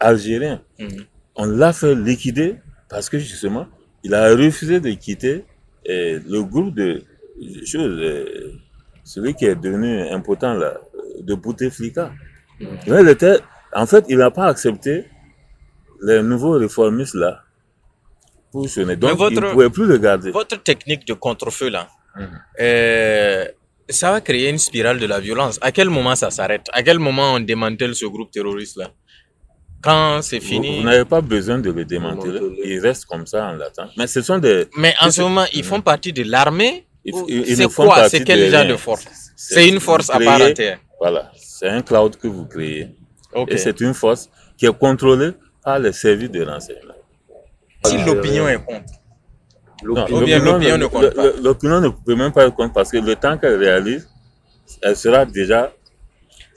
algériens. 0.00 0.60
Mhm. 0.78 1.04
On 1.36 1.46
l'a 1.46 1.72
fait 1.72 1.94
liquider 1.94 2.56
parce 2.88 3.08
que 3.08 3.18
justement, 3.18 3.66
il 4.04 4.14
a 4.14 4.30
refusé 4.34 4.80
de 4.80 4.90
quitter 4.90 5.44
le 5.86 6.40
groupe 6.42 6.74
de 6.74 7.02
choses, 7.66 8.00
celui 9.02 9.34
qui 9.34 9.46
est 9.46 9.56
devenu 9.56 10.08
important 10.10 10.54
là, 10.54 10.80
de 11.20 11.34
Bouteflika. 11.34 12.12
Il 12.60 13.08
était, 13.08 13.38
en 13.74 13.86
fait, 13.86 14.04
il 14.08 14.18
n'a 14.18 14.30
pas 14.30 14.46
accepté 14.46 15.06
les 16.02 16.22
nouveaux 16.22 16.52
réformistes 16.52 17.14
là 17.14 17.44
pour 18.52 18.62
Donc, 18.62 18.70
il 18.76 18.86
ne 18.86 19.52
pouvait 19.52 19.70
plus 19.70 19.86
le 19.86 19.98
garder. 19.98 20.30
Votre 20.30 20.62
technique 20.62 21.04
de 21.08 21.14
contre-feu 21.14 21.70
là, 21.70 21.88
mhm. 22.16 22.28
euh, 22.60 23.44
ça 23.88 24.10
va 24.12 24.20
créer 24.20 24.50
une 24.50 24.58
spirale 24.58 24.98
de 24.98 25.06
la 25.06 25.20
violence. 25.20 25.58
À 25.60 25.72
quel 25.72 25.90
moment 25.90 26.14
ça 26.14 26.30
s'arrête? 26.30 26.66
À 26.72 26.82
quel 26.82 26.98
moment 26.98 27.34
on 27.34 27.40
démantèle 27.40 27.94
ce 27.94 28.06
groupe 28.06 28.30
terroriste 28.30 28.76
là 28.76 28.90
quand 29.82 30.22
c'est 30.22 30.40
fini? 30.40 30.78
Vous, 30.78 30.82
n'avez 30.82 31.04
pas 31.04 31.20
besoin 31.20 31.58
de 31.58 31.70
le 31.70 31.84
démanteler. 31.84 32.40
Il 32.64 32.80
reste 32.80 33.04
comme 33.04 33.26
ça 33.26 33.48
en 33.48 33.60
attendant. 33.60 33.90
Mais 33.98 34.06
ce 34.06 34.22
sont 34.22 34.38
des. 34.38 34.66
Mais 34.78 34.94
en 35.00 35.10
ce 35.10 35.20
moment, 35.20 35.44
ils 35.52 35.64
font 35.64 35.82
partie 35.82 36.12
de 36.12 36.22
l'armée. 36.22 36.86
C'est 37.04 37.72
quoi? 37.74 38.08
C'est 38.08 38.24
quel 38.24 38.50
genre 38.50 38.66
de 38.66 38.76
force? 38.76 39.04
C'est 39.36 39.68
une 39.68 39.80
force 39.80 40.08
à 40.08 40.18
part 40.18 40.40
entière. 40.40 40.78
Voilà. 40.98 41.30
C'est 41.36 41.68
un 41.68 41.82
cloud 41.82 42.16
que 42.16 42.26
vous 42.28 42.46
créez. 42.46 42.88
Et 43.48 43.58
c'est 43.58 43.78
une 43.80 43.94
force 43.94 44.30
qui 44.56 44.64
est 44.64 44.78
contrôlée 44.78 45.32
par 45.62 45.78
les 45.78 45.92
services 45.92 46.30
de 46.30 46.42
renseignement. 46.42 46.94
Si 47.84 48.02
l'opinion 48.04 48.48
est 48.48 48.64
contre. 48.64 48.92
L'opinion 49.84 50.78
ne 50.78 50.86
compte 50.86 51.14
pas. 51.14 51.30
L'opinion 51.42 51.80
ne 51.80 51.88
peut 51.88 52.14
même 52.14 52.32
pas 52.32 52.46
être 52.46 52.56
contre 52.56 52.72
parce 52.72 52.90
que 52.90 52.98
le 52.98 53.14
temps 53.16 53.36
qu'elle 53.38 53.58
réalise, 53.58 54.08
elle 54.82 54.96
sera 54.96 55.24
déjà 55.24 55.72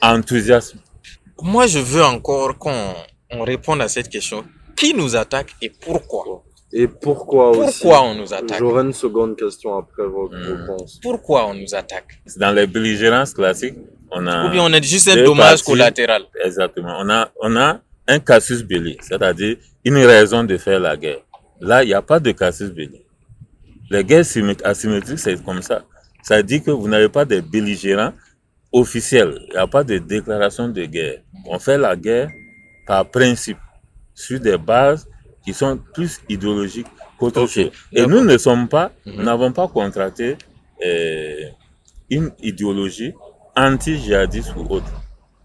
enthousiaste. 0.01 0.75
Moi, 1.41 1.67
je 1.67 1.79
veux 1.79 2.03
encore 2.03 2.57
qu'on 2.57 2.93
on 3.31 3.43
réponde 3.43 3.81
à 3.81 3.87
cette 3.87 4.09
question. 4.09 4.43
Qui 4.75 4.93
nous 4.93 5.15
attaque 5.15 5.55
et 5.61 5.69
pourquoi? 5.69 6.43
Et 6.71 6.87
pourquoi, 6.87 7.49
aussi? 7.51 7.79
Pourquoi 7.81 8.03
on 8.03 8.15
nous 8.15 8.33
attaque? 8.33 8.59
J'aurai 8.59 8.83
une 8.83 8.93
seconde 8.93 9.37
question 9.37 9.77
après 9.77 10.05
votre 10.05 10.35
hmm. 10.35 10.61
réponse. 10.61 10.99
Pourquoi 11.01 11.47
on 11.47 11.53
nous 11.53 11.73
attaque? 11.73 12.21
Dans 12.37 12.51
les 12.51 12.67
belligérances 12.67 13.33
classiques, 13.33 13.77
on 14.11 14.27
a... 14.27 14.47
Ou 14.47 14.51
bien 14.51 14.63
on 14.63 14.73
a 14.73 14.81
juste 14.81 15.07
un 15.07 15.23
dommage 15.23 15.63
collatéral. 15.63 16.23
Exactement. 16.43 16.97
On 16.99 17.09
a, 17.09 17.29
on 17.41 17.55
a 17.55 17.79
un 18.07 18.19
casus 18.19 18.63
belli, 18.63 18.97
c'est-à-dire 19.01 19.57
une 19.83 19.97
raison 19.97 20.43
de 20.43 20.57
faire 20.57 20.79
la 20.79 20.95
guerre. 20.97 21.21
Là, 21.61 21.83
il 21.83 21.87
n'y 21.87 21.93
a 21.93 22.01
pas 22.01 22.19
de 22.19 22.31
casus 22.31 22.69
belli. 22.69 23.01
Les 23.89 24.03
guerres 24.03 24.25
asymétriques, 24.63 25.19
c'est 25.19 25.43
comme 25.43 25.61
ça. 25.61 25.83
Ça 26.21 26.41
dit 26.43 26.61
que 26.61 26.71
vous 26.71 26.87
n'avez 26.87 27.09
pas 27.09 27.25
de 27.25 27.39
belligérants 27.39 28.13
officiels. 28.71 29.39
Il 29.47 29.51
n'y 29.53 29.57
a 29.57 29.67
pas 29.67 29.83
de 29.83 29.97
déclaration 29.97 30.67
de 30.67 30.83
guerre. 30.85 31.21
On 31.45 31.57
fait 31.59 31.77
la 31.77 31.95
guerre 31.95 32.29
par 32.85 33.09
principe, 33.09 33.57
sur 34.13 34.39
des 34.39 34.57
bases 34.57 35.07
qui 35.43 35.53
sont 35.53 35.77
plus 35.93 36.19
idéologiques 36.27 36.87
qu'autre 37.17 37.47
chose. 37.47 37.71
Et 37.93 38.05
nous 38.05 38.23
ne 38.23 38.37
sommes 38.37 38.67
pas, 38.67 38.91
nous 39.05 39.13
mhm. 39.13 39.23
n'avons 39.23 39.51
pas 39.51 39.67
contracté 39.67 40.37
euh, 40.85 41.41
une 42.09 42.31
idéologie 42.41 43.13
anti-jihadiste 43.55 44.53
ou 44.55 44.65
autre. 44.69 44.91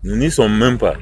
Nous 0.03 0.17
n'y 0.17 0.31
sommes 0.31 0.57
même 0.57 0.79
pas. 0.79 0.97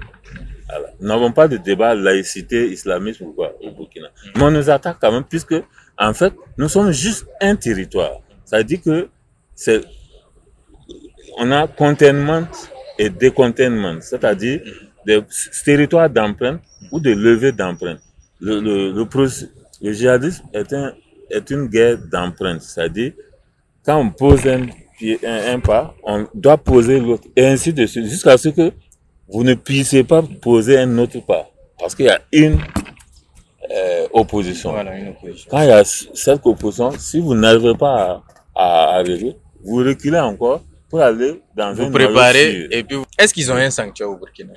Nous 1.00 1.09
n'avons 1.09 1.32
pas 1.32 1.49
de 1.49 1.56
débat 1.56 1.94
laïcité, 1.94 2.70
islamisme 2.70 3.25
ou 3.25 3.32
quoi 3.32 3.52
au 3.62 3.70
Burkina. 3.70 4.09
Mais 4.37 4.42
on 4.42 4.50
nous 4.50 4.70
attaque 4.70 4.99
quand 5.00 5.11
même 5.11 5.25
puisque, 5.25 5.54
en 6.00 6.14
fait, 6.14 6.33
nous 6.57 6.69
sommes 6.69 6.90
juste 6.92 7.26
un 7.40 7.54
territoire. 7.54 8.21
Ça 8.45 8.62
dire 8.62 8.80
que 8.83 9.09
c'est, 9.54 9.83
on 11.38 11.52
a 11.52 11.69
containment 11.69 12.49
et 12.99 13.11
décontainment. 13.11 14.00
C'est-à-dire, 14.00 14.61
des 15.07 15.21
territoires 15.64 16.09
d'empreinte 16.09 16.62
ou 16.90 17.00
de 17.00 17.11
levée 17.12 17.52
d'empreinte. 17.52 18.00
Le, 18.40 18.61
le, 18.61 18.92
le, 18.92 19.07
le, 19.83 19.92
djihadisme 19.92 20.45
est, 20.54 20.73
un, 20.73 20.95
est 21.30 21.50
une 21.50 21.66
guerre 21.66 21.99
d'empreinte, 21.99 22.62
c'est-à-dire 22.62 23.12
quand 23.85 23.99
on 23.99 24.11
pose 24.11 24.47
un, 24.47 24.62
un, 24.62 25.54
un, 25.54 25.61
pas, 25.61 25.95
on 26.02 26.26
doit 26.35 26.57
poser 26.57 27.00
l'autre, 27.00 27.25
et 27.37 27.47
ainsi 27.47 27.73
de 27.73 27.85
suite, 27.87 28.07
jusqu'à 28.07 28.37
ce 28.38 28.49
que 28.49 28.73
vous 29.28 29.45
ne 29.45 29.54
puissiez 29.54 30.04
pas 30.04 30.23
poser 30.23 30.78
un 30.78 30.99
autre 30.99 31.21
pas, 31.21 31.50
parce 31.78 31.95
qu'il 31.95 32.07
y 32.07 32.11
a 32.11 32.21
une 32.33 32.59
euh, 33.71 34.09
opposition. 34.12 34.73
Voilà, 34.73 34.97
une 34.97 35.09
opposition. 35.09 35.49
Quand 35.50 35.61
il 35.62 35.69
y 35.69 35.73
a 35.73 35.85
cette 35.85 36.47
opposition, 36.47 36.91
si 36.93 37.21
vous 37.21 37.35
n'arrivez 37.35 37.75
pas 37.75 38.23
à, 38.55 38.93
à 38.93 38.95
arriver, 38.97 39.37
vous 39.62 39.77
reculez 39.77 40.19
encore 40.19 40.62
pour 40.89 41.00
aller 41.00 41.41
dans 41.55 41.73
vous 41.73 41.85
un 41.85 41.91
préparez 41.91 42.67
et 42.71 42.83
puis 42.83 42.99
est-ce 43.19 43.33
qu'ils 43.33 43.50
ont 43.53 43.57
un 43.57 43.71
sanctuaire 43.71 44.11
au 44.11 44.17
Burkina 44.17 44.55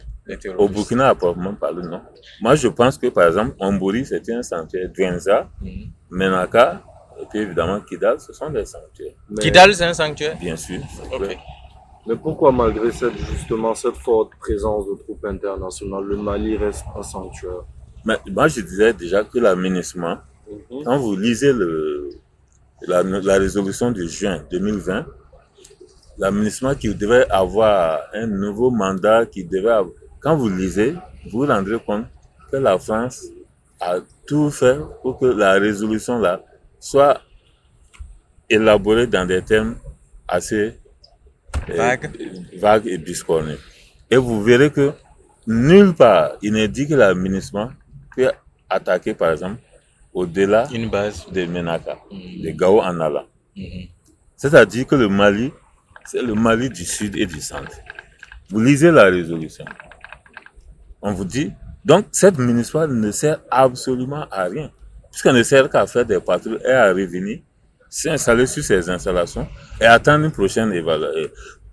au 0.57 0.69
Burkina, 0.69 1.09
à 1.09 1.15
proprement 1.15 1.53
parler, 1.53 1.83
non. 1.83 2.01
Moi, 2.41 2.55
je 2.55 2.67
pense 2.69 2.97
que, 2.97 3.07
par 3.07 3.27
exemple, 3.27 3.55
Ombori, 3.59 4.05
c'est 4.05 4.27
un 4.29 4.41
sanctuaire. 4.41 4.89
Dwenza, 4.89 5.49
mhm. 5.61 5.91
Menaka, 6.09 6.81
et 7.21 7.25
puis 7.29 7.39
évidemment 7.39 7.79
Kidal, 7.81 8.19
ce 8.19 8.33
sont 8.33 8.49
des 8.49 8.65
sanctuaires. 8.65 9.13
Kidal, 9.39 9.75
c'est 9.75 9.85
un 9.85 9.93
sanctuaire? 9.93 10.37
Bien 10.37 10.55
sûr. 10.55 10.79
Mais 12.05 12.15
pourquoi, 12.15 12.51
malgré 12.51 12.91
cette, 12.91 13.17
justement, 13.17 13.73
cette 13.73 13.95
forte 13.95 14.31
présence 14.39 14.85
de 14.87 14.95
troupes 14.95 15.23
internationales, 15.25 16.03
le 16.03 16.17
Mali 16.17 16.57
reste 16.57 16.85
un 16.95 17.03
sanctuaire? 17.03 17.63
Mais 18.05 18.17
moi, 18.31 18.47
je 18.47 18.61
disais 18.61 18.93
déjà 18.93 19.23
que 19.23 19.39
l'aménagement, 19.39 20.17
mhm. 20.49 20.83
quand 20.83 20.97
vous 20.97 21.15
lisez 21.15 21.53
le, 21.53 22.09
la, 22.87 23.03
la 23.03 23.37
résolution 23.37 23.91
de 23.91 24.05
juin 24.05 24.43
2020, 24.51 25.05
l'aménagement 26.17 26.75
qui 26.75 26.93
devait 26.93 27.25
avoir 27.29 28.01
un 28.13 28.27
nouveau 28.27 28.71
mandat, 28.71 29.25
qui 29.25 29.43
devait 29.43 29.71
avoir, 29.71 29.93
quand 30.19 30.35
vous 30.35 30.49
lisez, 30.49 30.93
vous 31.25 31.39
vous 31.39 31.45
rendrez 31.45 31.79
compte 31.79 32.05
que 32.51 32.57
la 32.57 32.77
France 32.77 33.25
a 33.79 33.97
tout 34.27 34.49
fait 34.51 34.77
pour 35.01 35.19
que 35.19 35.25
la 35.25 35.53
résolution 35.53 36.19
là 36.19 36.41
soit 36.79 37.19
élaborée 38.49 39.07
dans 39.07 39.25
des 39.25 39.41
termes 39.41 39.75
assez 40.27 40.79
euh, 41.69 41.97
vagues, 42.57 42.87
et 42.87 42.97
biscornés. 42.97 43.57
Et 44.09 44.17
vous 44.17 44.43
verrez 44.43 44.71
que 44.71 44.91
nulle 45.47 45.93
part 45.93 46.33
il 46.41 46.53
n'est 46.53 46.67
dit 46.67 46.87
que 46.87 46.93
l'aménagement 46.93 47.69
peut 48.15 48.31
attaquer 48.69 49.13
par 49.13 49.31
exemple 49.31 49.61
au-delà 50.13 50.67
une 50.73 50.89
base 50.89 51.25
de 51.31 51.45
Menaka, 51.45 51.97
de 52.11 52.49
Gao 52.51 52.81
en 52.81 52.99
allant. 52.99 53.25
Mhm. 53.55 53.87
C'est-à-dire 54.35 54.85
que 54.85 54.95
le 54.95 55.07
Mali, 55.09 55.51
c'est 56.05 56.21
le 56.21 56.35
Mali 56.35 56.69
du 56.69 56.85
sud 56.85 57.15
et 57.17 57.25
du 57.25 57.41
centre. 57.41 57.77
Vous 58.49 58.59
lisez 58.59 58.91
la 58.91 59.05
résolution 59.05 59.65
on 61.03 61.11
vous 61.11 61.25
dit. 61.25 61.51
Donc, 61.85 62.05
cette 62.11 62.39
municipale 62.39 62.91
ne 62.93 63.11
sert 63.11 63.41
absolument 63.51 64.25
à 64.31 64.45
rien, 64.45 64.71
puisqu'elle 65.11 65.35
ne 65.35 65.43
sert 65.43 65.69
qu'à 65.69 65.85
faire 65.85 66.05
des 66.05 66.19
patrouilles 66.19 66.59
et 66.65 66.71
à 66.71 66.87
revenir, 66.93 67.39
s'installer 67.89 68.47
sur 68.47 68.63
ces 68.63 68.89
installations 68.89 69.47
et 69.81 69.85
attendre 69.85 70.25
une 70.25 70.31
prochaine 70.31 70.71
évaluation. 70.71 71.29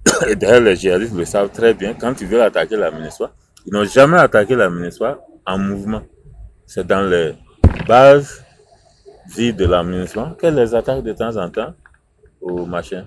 Et 0.28 0.34
d'ailleurs, 0.34 0.62
les 0.62 0.76
djihadistes 0.76 1.14
le 1.14 1.24
savent 1.24 1.50
très 1.50 1.74
bien, 1.74 1.94
quand 1.94 2.20
ils 2.20 2.26
veulent 2.26 2.40
attaquer 2.40 2.76
la 2.76 2.90
municipale, 2.90 3.30
ils 3.66 3.72
n'ont 3.72 3.84
jamais 3.84 4.18
attaqué 4.18 4.56
la 4.56 4.68
municipale 4.68 5.18
en 5.46 5.58
mouvement. 5.58 6.02
C'est 6.72 6.86
dans 6.86 7.02
les 7.02 7.34
bases 7.88 8.44
vides 9.34 9.56
de 9.56 9.66
la 9.66 9.82
municipale 9.82 10.36
qu'elles 10.40 10.54
les 10.54 10.72
attaquent 10.72 11.02
de 11.02 11.12
temps 11.12 11.36
en 11.36 11.50
temps 11.50 11.74
aux 12.40 12.64
machins, 12.64 13.04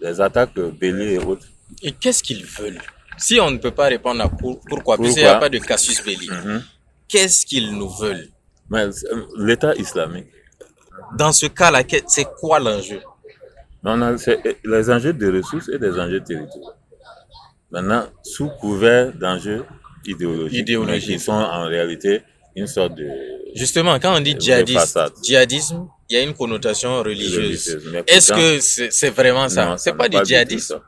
les 0.00 0.18
attaques 0.18 0.58
béliers 0.80 1.16
et 1.16 1.18
autres. 1.18 1.46
Et 1.82 1.92
qu'est-ce 1.92 2.22
qu'ils 2.22 2.46
veulent? 2.46 2.80
Si 3.18 3.38
on 3.38 3.50
ne 3.50 3.58
peut 3.58 3.70
pas 3.70 3.88
répondre 3.88 4.22
à 4.22 4.30
pourquoi, 4.30 4.96
puisqu'il 4.96 5.24
n'y 5.24 5.28
a 5.28 5.34
pas 5.34 5.50
de 5.50 5.58
casus 5.58 6.02
belli, 6.02 6.26
mhm. 6.30 6.62
qu'est-ce 7.06 7.44
qu'ils 7.44 7.76
nous 7.76 7.90
veulent? 7.90 8.28
Euh, 8.72 8.90
L'État 9.36 9.74
islamique. 9.74 10.28
Dans 11.14 11.32
ce 11.32 11.44
cas-là, 11.44 11.82
c'est 12.06 12.28
quoi 12.40 12.60
l'enjeu? 12.60 13.02
C'est 14.16 14.58
les 14.64 14.90
enjeux 14.90 15.12
de 15.12 15.36
ressources 15.36 15.68
et 15.68 15.78
des 15.78 16.00
enjeux 16.00 16.22
territoriaux. 16.22 16.70
Maintenant, 17.70 18.06
sous 18.22 18.48
couvert 18.48 19.12
d'enjeux 19.12 19.66
idéologiques, 20.06 20.60
idéologiques. 20.60 21.18
qui 21.18 21.20
sont 21.20 21.32
en 21.32 21.66
réalité 21.66 22.22
une 22.56 22.66
sorte 22.66 22.94
de... 22.94 23.08
Justement, 23.54 23.98
quand 23.98 24.16
on 24.16 24.20
dit 24.20 24.36
djihadisme, 24.38 25.10
djihadisme, 25.22 25.88
il 26.08 26.16
y 26.16 26.20
a 26.20 26.22
une 26.22 26.34
connotation 26.34 26.98
religieuse. 27.02 27.78
Est-ce 28.06 28.32
que 28.32 28.60
c'est 28.90 29.10
vraiment 29.10 29.48
ça? 29.48 29.76
C'est 29.78 29.92
pas, 29.92 30.08
pas 30.08 30.20
du 30.20 30.24
djihadisme? 30.24 30.80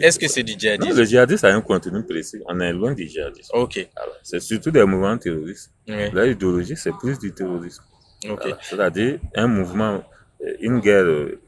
est-ce 0.00 0.18
que 0.18 0.28
c'est 0.28 0.42
du 0.42 0.54
djihadisme? 0.58 0.96
Le 0.96 1.04
djihadisme 1.04 1.46
a 1.46 1.54
un 1.54 1.60
contenu 1.60 2.02
précis. 2.04 2.40
On 2.46 2.58
est 2.60 2.72
loin 2.72 2.92
du 2.92 3.08
djihadisme. 3.08 3.50
Ok. 3.54 3.88
C'est 4.22 4.40
surtout 4.40 4.70
des 4.70 4.84
mouvements 4.84 5.16
terroristes. 5.18 5.70
L'idéologie, 5.86 6.76
c'est 6.76 6.92
plus 6.98 7.18
du 7.18 7.32
terrorisme. 7.32 7.82
Ok. 8.28 8.54
C'est-à-dire 8.62 9.18
un 9.34 9.46
mouvement, 9.46 10.02
euh, 10.42 10.54
une 10.60 10.78
guerre 10.80 11.04
euh, 11.04 11.40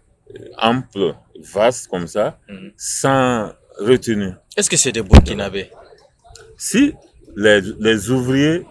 ample, 0.59 1.15
vaste 1.41 1.87
comme 1.89 2.07
ça, 2.07 2.39
mhm. 2.49 2.73
sans 2.77 3.53
retenue. 3.79 4.33
Est-ce 4.57 4.69
que 4.69 4.77
c'est 4.77 4.93
des 4.93 5.03
Burkinabés? 5.03 5.71
Si 6.57 6.95
les, 7.37 7.61
les 7.79 8.11
ouvriers 8.11 8.65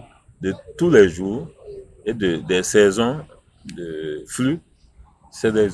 de 0.43 0.53
tous 0.77 0.89
les 0.89 1.07
jours 1.09 1.47
et 2.05 2.13
de, 2.13 2.37
des 2.47 2.63
saisons 2.63 3.17
de 3.65 4.23
flux 4.27 4.59
c'est 5.33 5.51
des, 5.51 5.67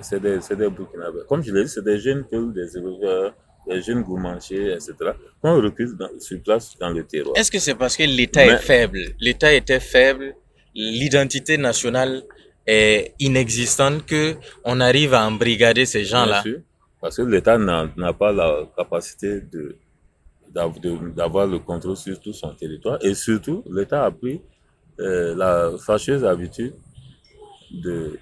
c'est, 0.00 0.20
des, 0.20 0.40
c'est 0.40 0.56
des 0.56 0.70
Burkinabés. 0.70 1.20
Comme 1.28 1.42
je 1.44 1.52
l'ai 1.52 1.64
dit, 1.64 1.68
c'est 1.68 1.84
des 1.84 1.98
jeunes 1.98 2.24
peuples, 2.24 2.54
des 2.54 2.78
éleveurs, 2.78 3.34
des 3.68 3.82
jeunes 3.82 4.02
gourmandiers, 4.02 4.72
etc. 4.72 4.94
On 5.42 5.56
recrute 5.56 5.90
sur 6.18 6.40
place 6.42 6.78
dans 6.78 6.88
le 6.88 7.04
terroir. 7.04 7.36
Est-ce 7.36 7.50
que 7.50 7.58
c'est 7.58 7.74
parce 7.74 7.94
que 7.94 8.04
l'État 8.04 8.46
est 8.46 8.56
faible? 8.56 9.00
L'État 9.20 9.52
était 9.52 9.80
faible, 9.80 10.34
l'identité 10.74 11.58
nationale 11.58 12.22
est 12.66 13.14
inexistante 13.18 14.06
que 14.06 14.36
on 14.64 14.80
arrive 14.80 15.12
à 15.12 15.26
embrigader 15.26 15.84
ces 15.84 16.04
gens-là 16.04 16.42
Parce 17.02 17.18
que 17.18 17.22
l'État 17.22 17.58
n'a 17.58 18.12
pas 18.14 18.32
la 18.32 18.66
capacité 18.74 19.42
de 19.42 19.76
d'avoir 20.52 21.46
le 21.46 21.58
contrôle 21.58 21.96
sur 21.96 22.18
tout 22.20 22.32
son 22.32 22.54
territoire. 22.54 22.98
Et 23.02 23.14
surtout, 23.14 23.64
l'État 23.70 24.04
a 24.04 24.10
pris 24.10 24.42
euh, 24.98 25.34
la 25.34 25.72
fâcheuse 25.78 26.24
habitude 26.24 26.74
de 27.70 28.18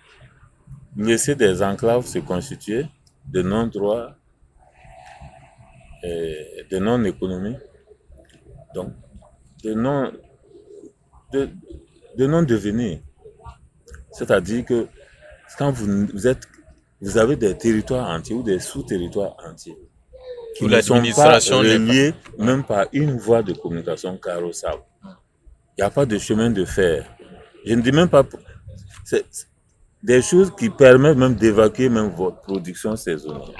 laisser 0.96 1.34
des 1.34 1.62
enclaves 1.62 2.06
se 2.06 2.18
constituer 2.18 2.86
de 3.26 3.42
non-droit 3.42 4.10
et 6.02 6.64
de 6.70 6.78
non-économie. 6.78 7.56
Donc, 8.74 8.92
de 9.64 9.74
non 9.74 10.12
de, 11.32 11.48
de 12.16 12.26
non-devenir. 12.26 13.00
C'est-à-dire 14.12 14.64
que 14.64 14.88
quand 15.56 15.70
vous, 15.70 16.26
êtes, 16.26 16.46
vous 17.00 17.18
avez 17.18 17.36
des 17.36 17.56
territoires 17.56 18.08
entiers 18.08 18.34
ou 18.34 18.42
des 18.42 18.58
sous-territoires 18.58 19.36
entiers 19.46 19.76
qui 20.58 20.66
ne 20.66 20.80
sont 20.80 21.02
pas 21.14 21.38
reliés 21.38 22.14
même 22.38 22.64
par 22.64 22.86
une 22.92 23.16
voie 23.16 23.42
de 23.42 23.52
communication 23.52 24.16
carrossable. 24.16 24.82
Il 25.04 25.82
n'y 25.82 25.84
a 25.84 25.90
pas 25.90 26.04
de 26.04 26.18
chemin 26.18 26.50
de 26.50 26.64
fer. 26.64 27.06
Je 27.64 27.74
ne 27.74 27.80
dis 27.80 27.92
même 27.92 28.08
pas... 28.08 28.24
C'est 29.04 29.24
des 30.02 30.20
choses 30.20 30.52
qui 30.56 30.68
permettent 30.68 31.16
même 31.16 31.34
d'évacuer 31.34 31.88
même 31.88 32.08
votre 32.08 32.40
production 32.42 32.96
saisonnière. 32.96 33.56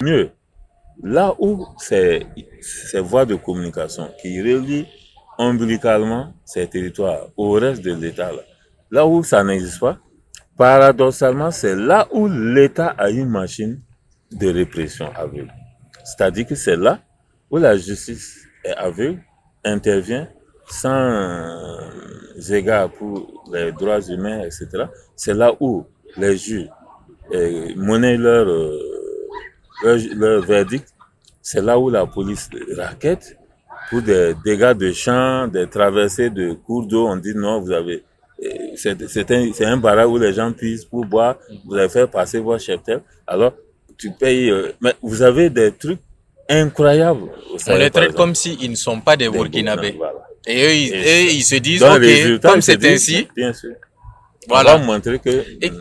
Mieux, 0.00 0.30
là 1.02 1.34
où 1.38 1.66
ces, 1.78 2.26
ces 2.60 3.00
voies 3.00 3.26
de 3.26 3.34
communication 3.34 4.10
qui 4.20 4.40
relient 4.40 4.86
ombilicalement 5.38 6.32
ces 6.44 6.66
territoires 6.66 7.26
au 7.36 7.52
reste 7.52 7.82
de 7.82 7.92
l'État, 7.92 8.32
là, 8.32 8.42
là 8.90 9.06
où 9.06 9.22
ça 9.22 9.44
n'existe 9.44 9.80
pas, 9.80 9.98
paradoxalement, 10.56 11.50
c'est 11.50 11.76
là 11.76 12.08
où 12.10 12.26
l'État 12.28 12.94
a 12.96 13.10
une 13.10 13.28
machine 13.28 13.80
de 14.32 14.48
répression 14.48 15.10
aveugle. 15.14 15.52
C'est-à-dire 16.04 16.46
que 16.46 16.54
c'est 16.54 16.76
là 16.76 17.00
où 17.50 17.56
la 17.56 17.76
justice 17.76 18.46
est 18.62 18.74
aveugle, 18.74 19.20
intervient 19.64 20.28
sans 20.66 21.78
égard 22.50 22.90
pour 22.90 23.44
les 23.52 23.72
droits 23.72 24.00
humains, 24.00 24.40
etc. 24.42 24.84
C'est 25.16 25.34
là 25.34 25.52
où 25.60 25.84
les 26.16 26.36
juges 26.36 26.68
eh, 27.32 27.74
euh, 27.76 28.78
leur, 30.14 30.42
verdict. 30.42 30.88
C'est 31.42 31.62
là 31.62 31.78
où 31.78 31.90
la 31.90 32.06
police 32.06 32.48
raquette 32.76 33.36
pour 33.90 34.02
des 34.02 34.34
dégâts 34.44 34.72
de 34.72 34.92
champs, 34.92 35.46
des 35.48 35.68
traversées 35.68 36.30
de 36.30 36.52
cours 36.52 36.86
d'eau. 36.86 37.08
On 37.08 37.16
dit 37.16 37.34
non, 37.34 37.60
vous 37.60 37.72
avez 37.72 38.04
eh, 38.40 38.74
c'est 38.76 39.30
un, 39.30 39.50
un 39.72 39.76
barrage 39.76 40.06
où 40.08 40.18
les 40.18 40.32
gens 40.32 40.52
puissent 40.52 40.84
pour 40.84 41.06
boire, 41.06 41.38
vous 41.64 41.76
avez 41.76 41.88
fait 41.88 42.06
passer 42.06 42.40
vos 42.40 42.58
cheptels. 42.58 43.02
Alors, 43.26 43.54
tu 43.96 44.12
payes. 44.12 44.50
Euh, 44.50 44.72
mais 44.80 44.94
vous 45.02 45.22
avez 45.22 45.50
des 45.50 45.72
trucs 45.72 46.00
incroyables. 46.48 47.30
On 47.66 47.76
les 47.76 47.90
traite 47.90 48.14
comme 48.14 48.34
s'ils 48.34 48.70
ne 48.70 48.76
sont 48.76 49.00
pas 49.00 49.16
des, 49.16 49.28
Burkinabés. 49.28 49.98
Et 50.46 50.64
eux, 50.64 50.74
ils, 50.74 51.36
ils 51.36 51.42
se 51.42 51.56
disent, 51.56 51.82
ok, 51.82 52.40
comme 52.42 52.60
c'est 52.60 52.84
ainsi. 52.84 53.28
Bien 53.34 53.52
sûr. 53.52 53.74
Voilà. 54.48 54.76
On 54.76 54.80
va 54.80 54.84
montrer 54.84 55.18
que. 55.18 55.44
Et, 55.62 55.72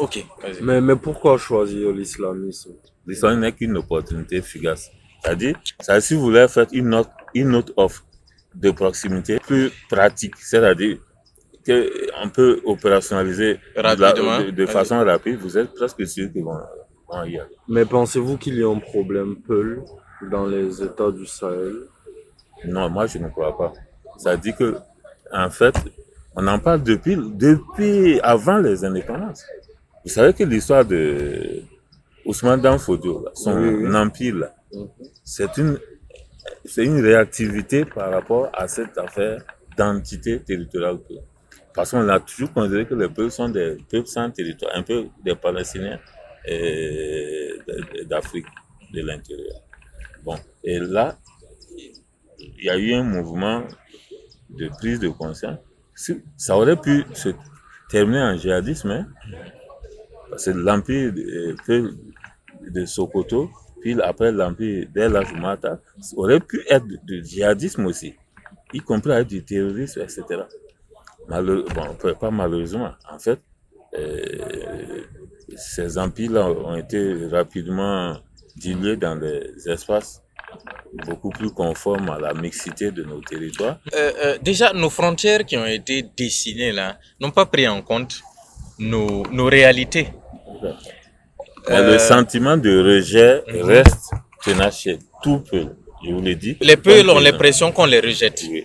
ok. 0.00 0.24
Mais, 0.62 0.80
mais 0.80 0.96
pourquoi 0.96 1.38
choisir 1.38 1.90
l'islamisme? 1.90 2.72
L'islam 3.06 3.40
n'est 3.40 3.52
qu'une 3.52 3.76
opportunité 3.76 4.40
fugace. 4.40 4.90
C'est-à-dire, 5.22 5.56
si 6.00 6.14
vous 6.14 6.22
voulez 6.22 6.46
faire 6.48 6.66
une 6.72 6.94
autre, 6.94 7.10
une 7.34 7.54
autre 7.54 7.72
offre 7.76 8.04
de 8.54 8.70
proximité 8.70 9.38
plus 9.38 9.70
pratique, 9.88 10.36
c'est-à-dire 10.36 10.98
qu'on 11.66 12.28
peut 12.28 12.60
opérationnaliser 12.64 13.58
de, 13.76 14.50
de, 14.50 14.66
façon 14.66 15.02
rapide, 15.02 15.36
vous 15.36 15.56
êtes 15.56 15.72
presque 15.74 16.06
sûr 16.06 16.30
qu'ils 16.30 16.44
vont, 16.44 16.58
Mais 17.68 17.84
pensez-vous 17.84 18.36
qu'il 18.36 18.58
y 18.58 18.62
a 18.62 18.68
un 18.70 18.78
problème 18.78 19.36
Peul 19.36 19.82
dans 20.30 20.46
les 20.46 20.82
États 20.82 21.10
du 21.10 21.26
Sahel? 21.26 21.74
Non, 22.66 22.88
moi 22.88 23.06
je 23.06 23.18
ne 23.18 23.28
crois 23.28 23.56
pas. 23.56 23.72
Ça 24.18 24.36
dit 24.36 24.54
que, 24.54 24.76
en 25.32 25.50
fait, 25.50 25.74
on 26.36 26.46
en 26.46 26.58
parle 26.58 26.82
depuis, 26.82 27.16
depuis 27.16 28.20
avant 28.20 28.58
les 28.58 28.84
indépendances. 28.84 29.44
Vous 30.04 30.10
savez 30.10 30.32
que 30.32 30.44
l'histoire 30.44 30.84
de 30.84 31.62
Ousmane 32.24 32.78
son 32.78 33.94
empire, 33.94 34.34
là, 34.36 34.54
mhm. 34.72 34.88
c'est 35.24 35.56
une, 35.56 35.78
c'est 36.64 36.84
une 36.84 37.00
réactivité 37.00 37.84
par 37.84 38.10
rapport 38.10 38.48
à 38.52 38.68
cette 38.68 38.96
affaire 38.98 39.42
d'entité 39.76 40.40
territoriale. 40.40 40.98
Parce 41.74 41.90
qu'on 41.90 42.08
a 42.08 42.20
toujours 42.20 42.52
considéré 42.52 42.86
que 42.86 42.94
les 42.94 43.08
peuples 43.08 43.30
sont 43.30 43.48
des 43.48 43.76
peuples 43.90 44.06
sans 44.06 44.30
territoire, 44.30 44.72
un 44.74 44.82
peu 44.82 45.06
des 45.24 45.34
Palestiniens 45.34 45.98
d'Afrique 48.06 48.46
de 48.92 49.02
l'intérieur. 49.02 49.60
Bon, 50.24 50.36
et 50.62 50.78
là, 50.78 51.16
il 52.38 52.64
y 52.64 52.70
a 52.70 52.76
eu 52.76 52.94
un 52.94 53.02
mouvement 53.02 53.64
de 54.50 54.68
prise 54.68 55.00
de 55.00 55.08
conscience. 55.08 55.58
Ça 56.36 56.56
aurait 56.56 56.80
pu 56.80 57.04
se 57.14 57.30
terminer 57.88 58.22
en 58.22 58.36
djihadisme, 58.36 58.90
hein, 58.90 59.06
parce 60.30 60.46
que 60.46 60.50
l'empire 60.50 61.12
de, 61.12 61.56
de, 62.68 62.84
Sokoto, 62.84 63.50
puis 63.80 64.00
après 64.00 64.32
l'empire 64.32 64.88
d'El 64.92 65.12
Mata, 65.38 65.80
aurait 66.16 66.40
pu 66.40 66.62
être 66.68 66.86
du 67.04 67.24
djihadisme 67.24 67.86
aussi, 67.86 68.14
y 68.72 68.80
compris 68.80 69.12
avec 69.12 69.28
du 69.28 69.44
terrorisme, 69.44 70.00
etc 70.00 70.42
bon, 71.28 72.14
pas 72.20 72.30
malheureusement. 72.30 72.92
En 73.10 73.18
fait, 73.18 73.40
euh, 73.98 74.93
ces 75.56 75.98
empires-là 75.98 76.46
ont 76.48 76.76
été 76.76 77.26
rapidement 77.30 78.16
dilués 78.56 78.96
dans 78.96 79.16
des 79.16 79.68
espaces 79.68 80.22
beaucoup 81.06 81.30
plus 81.30 81.50
conformes 81.50 82.08
à 82.10 82.18
la 82.18 82.34
mixité 82.34 82.90
de 82.90 83.02
nos 83.02 83.20
territoires. 83.20 83.78
Euh, 83.94 84.12
euh, 84.24 84.38
déjà, 84.40 84.72
nos 84.72 84.90
frontières 84.90 85.44
qui 85.44 85.56
ont 85.56 85.66
été 85.66 86.04
dessinées 86.16 86.72
là 86.72 86.98
n'ont 87.20 87.30
pas 87.32 87.46
pris 87.46 87.66
en 87.66 87.82
compte 87.82 88.20
nos, 88.78 89.24
nos 89.30 89.46
réalités. 89.46 90.08
le 91.68 91.98
sentiment 91.98 92.56
de 92.56 92.70
rejet 92.78 93.42
mhm. 93.48 93.62
reste 93.62 94.12
tenace 94.44 94.80
chez 94.80 94.98
tout 95.22 95.40
peu. 95.40 95.66
Je 96.06 96.12
vous 96.12 96.20
l'ai 96.20 96.36
dit. 96.36 96.56
Les 96.60 96.76
peuples 96.76 97.10
ont 97.10 97.18
l'impression 97.18 97.72
qu'on 97.72 97.86
les 97.86 98.00
rejette. 98.00 98.42
Oui. 98.48 98.64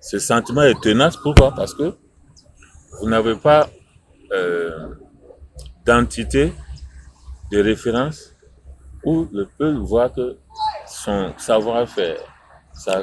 Ce 0.00 0.18
sentiment 0.18 0.62
est 0.62 0.80
tenace. 0.82 1.16
Pourquoi? 1.16 1.54
Parce 1.54 1.74
que 1.74 1.94
vous 3.00 3.08
n'avez 3.08 3.34
pas 3.34 3.68
euh, 4.32 4.88
d'entité 5.90 6.52
de 7.50 7.60
référence 7.60 8.36
où 9.02 9.26
le 9.32 9.44
peuple 9.58 9.80
voit 9.80 10.08
que 10.08 10.36
son 10.86 11.32
savoir-faire 11.36 12.18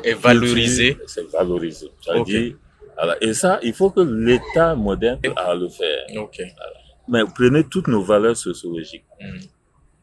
est 0.03 0.13
valorisé. 0.13 0.97
C'est 1.05 1.29
valorisé. 1.29 1.91
et 3.21 3.33
ça, 3.33 3.59
il 3.61 3.73
faut 3.73 3.89
que 3.89 3.99
l'État 4.01 4.73
moderne 4.75 5.19
a 5.35 5.53
le 5.53 5.67
faire. 5.67 6.07
Mais 7.09 7.23
prenez 7.35 7.63
toutes 7.65 7.89
nos 7.89 8.03
valeurs 8.03 8.37
sociologiques. 8.37 9.05
Hmm. 9.19 9.39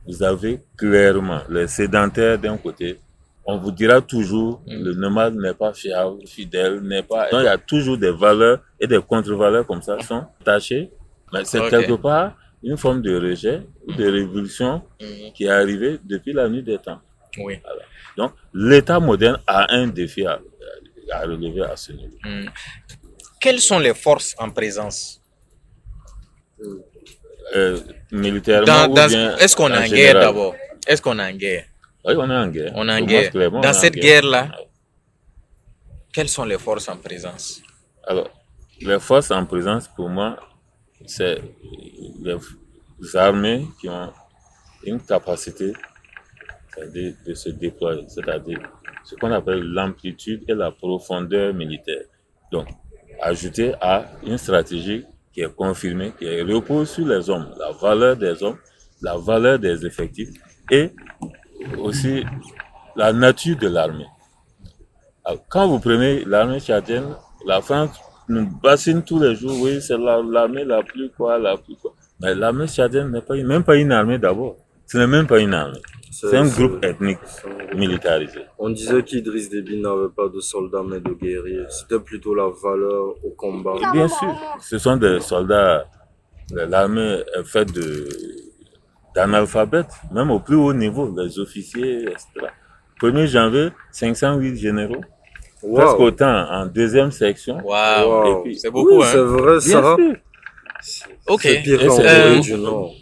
Vous 0.07 0.23
avez 0.23 0.61
clairement 0.77 1.41
les 1.49 1.67
sédentaires 1.67 2.39
d'un 2.39 2.59
côté, 2.59 2.99
on 3.47 3.57
vous 3.57 3.73
dira 3.73 4.03
toujours 4.03 4.61
mm. 4.67 4.85
le 4.85 4.93
nomade 4.95 5.35
n'est 5.37 5.55
pas 5.55 5.73
fiable, 5.73 6.27
fidèle, 6.27 6.81
n'est 6.81 7.03
pas. 7.03 7.31
Donc, 7.31 7.41
il 7.41 7.45
y 7.45 7.49
a 7.49 7.57
toujours 7.57 7.97
des 7.97 8.11
valeurs 8.11 8.59
et 8.79 8.87
des 8.87 9.01
contre-valeurs 9.01 9.67
comme 9.67 9.81
ça 9.81 9.97
qui 9.97 10.07
sont 10.07 10.25
attachées. 10.43 10.91
Mais 11.33 11.45
c'est 11.47 11.67
quelque 11.71 11.95
part 11.95 12.33
une 12.65 12.77
forme 12.77 13.03
de 13.03 13.15
rejet 13.17 13.63
ou 13.87 13.93
de 13.93 14.07
révolution 14.11 14.83
mm. 15.01 15.33
qui 15.35 15.45
est 15.45 15.51
arrivée 15.51 15.99
depuis 16.03 16.33
la 16.33 16.49
nuit 16.49 16.63
des 16.63 16.79
temps. 16.79 17.01
Oui. 17.39 17.61
Donc, 18.17 18.33
l'État 18.53 18.99
moderne 19.01 19.39
a 19.47 19.73
un 19.75 19.87
défi 19.89 20.27
à, 20.27 20.41
relever 21.23 21.63
à 21.63 21.77
ce 21.77 21.93
niveau. 21.93 22.17
Mm. 22.25 22.47
Quelles 23.41 23.61
sont 23.61 23.79
les 23.79 23.95
forces 23.95 24.35
en 24.39 24.51
présence? 24.51 25.21
Euh, 27.55 27.79
Militairement 28.11 28.95
Est-ce 29.39 29.55
qu'on 29.55 29.71
est 29.71 29.79
en 29.79 29.87
guerre 29.87 30.15
d'abord? 30.15 30.55
Est-ce 30.87 31.03
qu'on 31.03 31.19
est 31.19 31.31
en 31.33 31.37
guerre? 31.37 31.67
Oui, 32.05 32.15
on 32.17 32.31
est 32.31 32.37
en 32.37 32.49
guerre. 32.49 32.73
On 32.75 32.89
est 32.89 32.93
en 32.93 33.05
guerre. 33.05 33.31
Dans 33.61 33.73
cette 33.73 33.95
guerre-là, 33.95 34.51
quelles 36.13 36.29
sont 36.29 36.45
les 36.45 36.59
forces 36.59 36.89
en 36.89 36.97
présence? 36.97 37.61
Alors, 38.07 38.31
les 38.81 39.01
forces 39.01 39.31
en 39.31 39.45
présence, 39.45 39.89
pour 39.89 40.09
moi, 40.09 40.37
c'est 41.07 41.41
les 42.23 42.37
armées 43.17 43.67
qui 43.81 43.89
ont 43.89 44.13
une 44.85 45.01
capacité 45.01 45.73
de 46.77 47.35
se 47.35 47.51
déployer, 47.51 48.05
c'est-à-dire 48.09 48.59
ce 49.05 49.15
qu'on 49.17 49.31
appelle 49.31 49.63
l'amplitude 49.63 50.45
et 50.49 50.55
la 50.55 50.71
profondeur 50.71 51.55
militaire. 51.55 52.05
Donc, 52.51 52.69
ajouter 53.21 53.75
à 53.81 54.07
une 54.25 54.39
stratégie 54.39 55.05
qui 55.33 55.41
est 55.43 55.55
confirmée, 55.55 56.13
qui 56.19 56.41
repose 56.43 56.91
sur 56.91 57.07
les 57.07 57.29
hommes, 57.29 57.55
la 57.59 57.73
valeur 57.73 58.17
des 58.17 58.43
hommes, 58.43 58.59
la 59.03 59.17
valeur 59.17 59.59
des 59.59 59.85
effectifs 59.85 60.31
et 60.71 60.91
aussi 61.79 62.25
la 62.97 63.13
nature 63.13 63.57
de 63.57 63.69
l'armée. 63.69 64.07
Quand 65.49 65.69
vous 65.69 65.79
prenez 65.81 66.25
l'armée 66.25 66.61
tchadienne, 66.61 67.15
la 67.47 67.61
France 67.61 67.99
nous 68.29 68.47
bassine 68.63 69.03
tous 69.03 69.21
les 69.21 69.35
jours, 69.35 69.57
oui, 69.61 69.81
c'est 69.81 69.99
l'armée 69.99 70.65
la, 70.65 70.83
plus 70.83 71.11
quoi, 71.11 71.39
la 71.39 71.57
plus 71.57 71.77
quoi. 71.77 71.95
Mais 72.21 72.35
l'armée 72.35 72.67
tchadienne 72.67 73.11
n'est 73.11 73.21
pas 73.21 73.35
même 73.35 73.65
pas 73.65 73.77
une 73.77 73.93
armée 73.93 74.19
d'abord. 74.19 74.57
Ce 74.87 74.99
n'est 74.99 75.07
même 75.07 75.27
pas 75.27 75.41
une 75.41 75.55
armée. 75.55 75.81
C'est 76.11 76.37
un 76.37 76.47
groupe 76.47 76.85
ethnique 76.85 77.19
militarisé. 77.75 78.41
On 78.59 78.71
disait 78.71 79.03
qu'Idriss 79.03 79.51
Déby 79.51 79.81
n'avait 79.81 80.13
pas 80.15 80.29
de 80.29 80.39
soldats 80.39 80.85
mais 80.89 81.01
de 81.01 81.13
guerriers. 81.13 81.67
C'était 81.69 81.99
plutôt 81.99 82.35
la 82.35 82.49
valeur 82.63 83.15
au 83.25 83.31
combat. 83.37 83.75
Bien 83.93 84.07
sûr, 84.07 84.33
ce 84.61 84.79
sont 84.79 84.97
des 84.97 85.21
soldats. 85.21 85.87
L'armée 86.53 87.23
est 87.37 87.45
faite 87.45 87.71
d'analphabètes, 89.15 89.93
même 90.13 90.31
au 90.31 90.39
plus 90.39 90.57
haut 90.57 90.73
niveau, 90.73 91.13
les 91.17 91.39
officiers, 91.39 92.03
etc. 92.03 92.47
1er 93.01 93.27
janvier, 93.27 93.69
508 93.91 94.57
généraux. 94.57 95.03
Wow. 95.65 95.77
Presque 95.77 96.01
autant 96.01 96.47
en 96.51 96.67
deuxième 96.67 97.11
section. 97.11 97.59
Wow. 97.65 98.45
C'est 98.57 98.71
beaucoup, 98.71 98.99
oui, 98.99 99.05
hein. 99.05 99.11
C'est 99.13 99.19
vrai, 99.19 99.61
ça. 99.61 99.97
Ok. 101.27 101.41
C'est 101.43 101.63
pire 101.63 101.81
qu'en 101.87 101.97
Corée 101.97 102.41
du 102.41 102.55
Nord. 102.55 102.95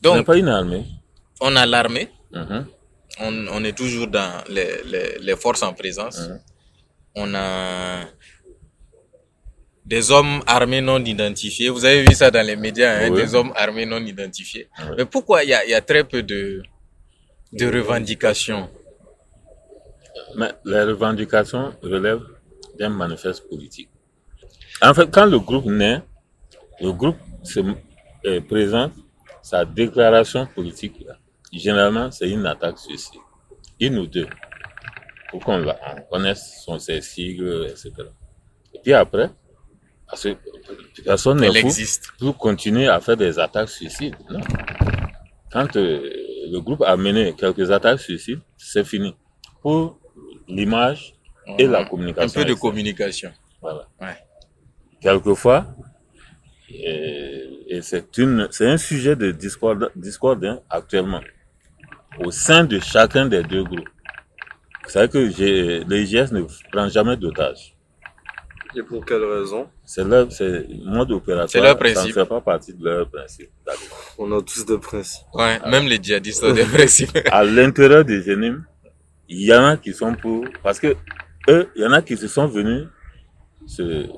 Donc, 0.00 0.16
on 0.18 0.24
pas 0.24 0.36
une 0.36 0.48
armée. 0.48 0.84
On 1.40 1.54
a 1.56 1.66
l'armée. 1.66 2.08
Mhm. 2.32 2.66
On, 3.20 3.46
on, 3.54 3.64
est 3.64 3.76
toujours 3.76 4.06
dans 4.06 4.42
les, 4.48 4.82
les, 4.84 5.18
les 5.20 5.36
forces 5.36 5.62
en 5.62 5.72
présence. 5.72 6.18
Mhm. 6.28 6.40
On 7.16 7.34
a 7.34 8.00
des 9.84 10.10
hommes 10.10 10.40
armés 10.46 10.80
non 10.80 10.98
identifiés. 11.04 11.68
Vous 11.70 11.84
avez 11.84 12.02
vu 12.02 12.14
ça 12.14 12.30
dans 12.30 12.44
les 12.46 12.56
médias, 12.56 12.92
hein, 12.98 13.10
Oui. 13.10 13.20
des 13.22 13.34
hommes 13.34 13.52
armés 13.56 13.86
non 13.86 14.00
identifiés. 14.04 14.68
Oui. 14.78 14.94
Mais 14.98 15.04
pourquoi 15.04 15.42
il 15.44 15.50
y 15.50 15.54
a, 15.54 15.64
il 15.64 15.70
y 15.70 15.74
a 15.74 15.80
très 15.80 16.04
peu 16.04 16.22
de, 16.22 16.62
de 17.52 17.66
revendications? 17.66 18.68
Mais 20.36 20.52
les 20.64 20.82
revendications 20.82 21.72
relèvent 21.82 22.26
d'un 22.78 22.88
manifeste 22.88 23.48
politique. 23.48 23.88
En 24.82 24.94
fait, 24.94 25.10
quand 25.10 25.26
le 25.26 25.38
groupe 25.38 25.66
naît, 25.66 26.02
le 26.80 26.92
groupe 26.92 27.16
se 27.42 27.60
euh, 28.26 28.40
présente 28.40 28.92
sa 29.42 29.64
déclaration 29.64 30.46
politique. 30.46 31.04
là. 31.06 31.16
Généralement, 31.52 32.10
c'est 32.10 32.28
une 32.28 32.46
attaque 32.46 32.78
suicide. 32.78 33.20
Une 33.80 33.98
ou 33.98 34.06
deux. 34.06 34.26
Pour 35.30 35.40
qu'on 35.44 35.64
connaisse 36.10 36.62
son, 36.64 36.78
ses 36.78 37.00
sigles, 37.00 37.66
etc. 37.70 37.92
Et 38.72 38.78
puis 38.82 38.92
après, 38.92 39.30
parce 40.06 40.24
que 40.24 40.36
personne 41.04 41.40
n'est 41.40 41.56
existe. 41.58 42.12
pour 42.18 42.36
continuer 42.38 42.88
à 42.88 43.00
faire 43.00 43.16
des 43.16 43.38
attaques 43.38 43.68
suicides. 43.68 44.16
Non. 44.30 44.40
Quand 45.52 45.76
euh, 45.76 46.00
le 46.50 46.58
groupe 46.60 46.82
a 46.82 46.96
mené 46.96 47.34
quelques 47.34 47.70
attaques 47.70 48.00
suicides, 48.00 48.40
c'est 48.56 48.84
fini. 48.84 49.14
Pour 49.62 49.98
l'image 50.48 51.14
et 51.58 51.66
la 51.66 51.80
Un 51.80 51.84
communication. 51.86 52.40
peu 52.40 52.46
de 52.48 52.54
communication. 52.54 53.32
Voilà. 53.60 53.88
Ouais. 54.00 54.16
Quelquefois, 55.00 55.66
et, 56.70 57.48
et 57.68 57.82
c'est 57.82 58.16
une, 58.18 58.48
c'est 58.50 58.66
un 58.68 58.76
sujet 58.78 59.16
de 59.16 59.30
discorde, 59.30 59.90
discorde 59.96 60.44
hein, 60.44 60.60
actuellement 60.70 61.20
au 62.24 62.30
sein 62.30 62.64
de 62.64 62.78
chacun 62.78 63.26
des 63.26 63.42
deux 63.42 63.64
groupes. 63.64 63.88
Vous 64.84 64.90
savez 64.90 65.08
que 65.08 65.18
l'IGS 65.18 66.32
ne 66.32 66.42
prend 66.70 66.88
jamais 66.88 67.16
d'otages. 67.16 67.74
Et 68.76 68.82
pour 68.82 69.04
quelle 69.06 69.22
raison? 69.24 69.68
C'est 69.84 70.04
leur, 70.04 70.30
c'est 70.32 70.66
mode 70.84 71.10
opératoire. 71.12 71.48
C'est 71.48 71.60
leur 71.60 71.70
Ça 71.70 71.74
principe. 71.76 72.16
ne 72.16 72.22
fait 72.22 72.28
pas 72.28 72.40
partie 72.40 72.74
de 72.74 72.84
leur 72.84 73.08
principe. 73.08 73.50
On 74.18 74.30
a 74.32 74.42
tous 74.42 74.66
des 74.66 74.78
principes. 74.78 75.22
Ouais, 75.32 75.60
même 75.70 75.86
les 75.86 76.02
djihadistes 76.02 76.42
ont 76.44 76.52
des 76.52 76.64
principes. 76.76 77.16
à 77.30 77.44
l'intérieur 77.44 78.04
des 78.04 78.22
génimes, 78.22 78.64
il 79.28 79.42
y 79.42 79.54
en 79.54 79.64
a 79.64 79.76
qui 79.76 79.92
sont 79.92 80.14
pour, 80.14 80.44
parce 80.62 80.78
que 80.78 80.96
eux, 81.48 81.70
il 81.76 81.82
y 81.82 81.86
en 81.86 81.92
a 81.92 82.02
qui 82.02 82.16
se 82.16 82.28
sont 82.28 82.46
venus 82.46 82.86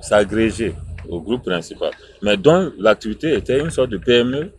s'agréger 0.00 0.74
au 1.08 1.20
groupe 1.20 1.44
principal, 1.44 1.92
mais 2.22 2.36
dont 2.36 2.72
l'activité 2.78 3.34
était 3.34 3.60
une 3.60 3.70
sorte 3.70 3.90
de 3.90 3.98
PME 3.98 4.52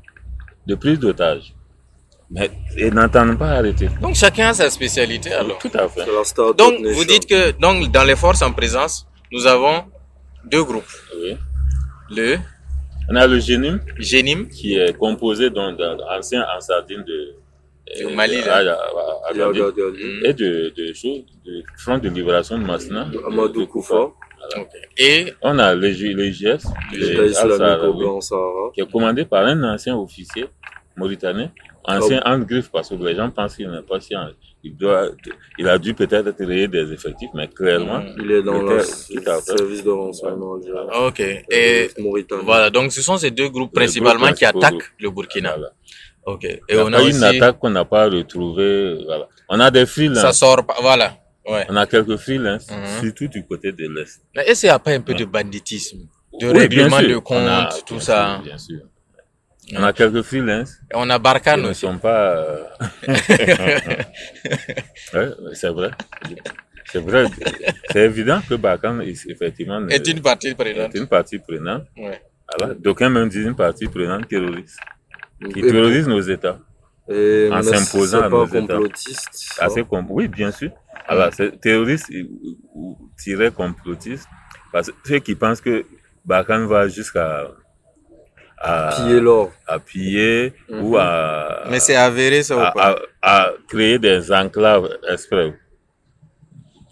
de 0.66 0.76
prise 0.76 1.00
d'otages. 1.00 1.54
Mais 2.30 2.52
ils 2.78 2.94
n'entendent 2.94 3.38
pas 3.38 3.52
arrêter. 3.52 3.90
Donc 4.02 4.16
chacun 4.16 4.50
a 4.50 4.54
sa 4.54 4.70
spécialité 4.70 5.32
alors. 5.32 5.58
Tout 5.60 5.72
à 5.74 5.88
fait. 5.88 6.06
Donc 6.58 6.86
vous 6.86 7.06
dites 7.06 7.26
que 7.26 7.52
donc 7.52 7.90
dans 7.92 8.04
les 8.04 8.18
forces 8.18 8.42
en 8.42 8.52
présence, 8.52 9.08
nous 9.32 9.48
avons 9.48 9.86
deux 10.46 10.64
groupes. 10.64 10.92
Oui. 11.22 11.38
Le 12.10 12.38
On 13.10 13.16
a 13.16 13.28
le 13.28 13.40
génime 13.40 13.80
Génim, 13.98 14.46
qui 14.50 14.76
est 14.76 14.98
composé 14.98 15.50
d'un 15.50 15.76
ancien 16.18 16.46
en 16.56 16.60
sardine 16.60 17.04
de, 17.06 17.36
Du 17.96 18.16
Mali, 18.16 18.38
à- 18.38 18.64
là. 18.64 18.74
à- 18.74 18.76
à- 18.76 19.30
à 19.30 19.32
Il 19.34 19.38
y 19.38 19.42
a 19.42 19.46
Gabi, 19.46 19.60
Gagali, 19.60 20.20
et 20.26 20.34
de, 20.34 20.74
de 20.76 20.94
choses, 20.94 21.24
de 21.46 21.64
front 21.78 21.98
de 21.98 22.10
libération 22.10 22.58
de 22.58 22.64
Masna. 22.66 23.08
Amadou 23.26 23.66
Koufa, 23.68 24.02
Ok. 24.58 24.68
et 24.98 25.34
On 25.42 25.58
a 25.60 25.76
GS, 25.76 26.66
au 27.88 27.94
Grand 27.94 28.22
Sahara. 28.22 28.72
qui 28.74 28.82
est 28.82 28.92
commandé 28.92 29.26
par 29.26 29.46
un 29.46 29.62
ancien 29.74 29.98
officier 29.98 30.46
mauritanien, 30.96 31.52
ancien 31.86 32.22
en 32.26 32.40
griffe, 32.40 32.70
parce 32.72 32.90
que 32.90 32.96
les 32.96 33.16
gens 33.16 33.30
pensent 33.30 33.56
qu'il 33.56 33.70
n'est 33.70 33.82
pas 33.82 34.00
sien. 34.00 34.32
Il, 34.64 34.76
doit, 34.76 35.10
il 35.60 35.68
a 35.68 35.78
dû 35.78 35.94
peut-être 35.94 36.32
créer 36.36 36.68
des 36.68 36.92
effectifs, 36.92 37.30
mais 37.34 37.48
clairement, 37.48 38.00
Mm. 38.00 38.16
Il 38.22 38.32
est 38.32 38.42
dans 38.44 38.62
Le 38.64 38.78
le 38.78 38.84
service 38.84 39.84
de 39.84 39.90
renseignement 39.92 40.58
ok 41.08 41.20
et 41.20 41.90
voilà 42.44 42.70
donc 42.70 42.92
ce 42.92 43.02
sont 43.02 43.18
ces 43.18 43.32
deux 43.32 43.50
groupes 43.50 43.72
principalement 43.74 44.26
groupes 44.26 44.36
qui 44.38 44.46
attaquent 44.46 44.92
le 45.00 45.10
Burkina. 45.12 45.56
Ok. 46.28 46.44
Et 46.44 46.62
a 46.78 46.84
on 46.86 46.94
a 46.94 47.00
aussi 47.02 47.18
une 47.18 47.24
attaque 47.24 47.58
qu'on 47.60 47.70
n'a 47.70 47.86
pas 47.86 48.06
retrouvée. 48.10 49.04
Voilà. 49.06 49.28
On 49.50 49.60
a 49.60 49.72
des 49.72 49.86
freelances. 49.86 50.22
ça 50.22 50.34
sort 50.34 50.66
pas 50.66 50.76
voilà. 50.82 51.18
Ouais. 51.48 51.66
On 51.70 51.76
a 51.78 51.86
quelques 51.88 52.18
freelances, 52.18 52.68
Mhm. 52.70 53.00
surtout 53.02 53.28
du 53.30 53.46
côté 53.46 53.72
de 53.72 53.88
l'Est. 53.88 54.20
Mais 54.36 54.44
est-ce 54.48 54.62
qu'il 54.62 54.70
n'y 54.70 54.74
a 54.76 54.80
pas 54.80 54.92
un 54.92 55.00
peu 55.02 55.14
de 55.14 55.24
banditisme, 55.26 56.00
de 56.42 56.48
Oui, 56.52 56.60
règlement 56.60 57.02
de 57.02 57.18
compte, 57.30 57.48
a- 57.48 57.70
tout 57.86 58.00
ça? 58.02 58.36
sûr, 58.36 58.44
bien 58.44 58.58
sûr. 58.58 58.82
On 59.78 59.84
a 59.84 59.94
quelques 59.94 60.22
freelances 60.24 60.74
Et 60.92 60.96
on 60.96 61.10
a 61.10 61.20
Barkhane 61.20 61.62
ne 61.62 61.70
aussi. 61.70 61.82
sont 61.82 61.98
pas. 61.98 62.22
euh, 62.38 62.64
ouais, 65.14 65.30
c'est 65.54 65.70
vrai. 65.70 65.92
C'est 66.92 67.00
vrai. 67.00 67.26
C'est 67.92 68.04
évident 68.06 68.42
que 68.50 68.56
Bakan, 68.56 69.00
effectivement, 69.02 69.80
ne- 69.82 69.90
Est 69.92 70.08
une 70.08 70.22
partie 70.22 70.54
prenante. 70.54 70.96
est 70.96 71.00
une 71.00 71.08
partie 71.08 71.40
prenante. 71.40 71.84
Ouais. 71.98 72.22
Voilà. 72.58 72.74
D'aucuns 72.76 73.10
même 73.10 73.28
disent 73.30 73.46
une 73.46 73.56
partie 73.56 73.88
prenante 73.88 74.28
terroriste, 74.30 74.80
qui 75.54 75.60
Et- 75.60 75.68
terrorise 75.72 76.08
nos 76.08 76.22
États? 76.22 76.60
et- 77.10 77.50
en 77.52 77.62
s'imposant 77.64 78.22
à 78.24 78.30
nos 78.30 78.46
États. 78.46 78.80
Assez 79.60 79.84
com- 79.84 80.06
Oui, 80.10 80.28
bien 80.28 80.52
sûr. 80.52 80.72
Alors, 81.08 81.30
c'est 81.34 81.60
terroriste 81.62 82.12
tiré 83.18 83.50
complotiste, 83.52 84.28
parce 84.74 84.88
que 84.92 84.96
ceux 85.06 85.20
qui 85.20 85.36
pensent 85.36 85.62
que 85.62 85.86
Bakan 86.26 86.66
va 86.68 86.88
jusqu'à 86.90 87.48
à, 88.60 88.90
Piller 88.98 89.20
l'or. 89.22 89.52
à 89.68 89.80
piller 89.80 90.54
Mhm. 90.70 90.84
ou 90.84 90.98
à, 90.98 91.64
Mais 91.70 91.80
c'est 91.80 91.96
avéré 91.96 92.42
ça 92.44 92.56
à, 92.56 92.72
ou 92.72 92.74
pas? 92.74 92.96
à- 93.22 93.46
à 93.46 93.52
créer 93.70 94.00
des 94.00 94.32
enclaves 94.32 94.90
exprès 95.08 95.54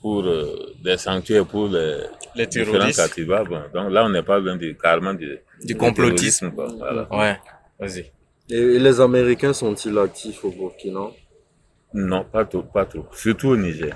pour 0.02 0.24
euh, 0.26 0.74
des 0.84 0.98
sanctuaires 0.98 1.46
pour 1.46 1.68
les 1.68 1.98
Les 2.36 2.48
terroristes. 2.48 3.20
Bon, 3.26 3.46
donc 3.74 3.92
là, 3.92 4.06
on 4.06 4.10
n'est 4.10 4.22
pas 4.24 4.40
loin 4.40 4.56
de, 4.58 4.72
carrément 4.74 5.14
du, 5.14 5.38
Du 5.64 5.76
complotisme. 5.76 6.52
quoi. 6.52 6.68
Voilà. 6.78 7.08
Ouais. 7.12 7.40
Vas-y. 7.80 8.12
Et, 8.50 8.80
les 8.80 9.00
Américains 9.02 9.54
sont-ils 9.54 9.98
actifs 9.98 10.44
au 10.46 10.52
Burkina? 10.52 11.08
Non, 11.94 12.24
pas 12.26 12.46
trop, 12.46 12.62
pas 12.64 12.86
trop. 12.86 13.06
Surtout 13.14 13.50
au 13.50 13.58
Niger. 13.58 13.96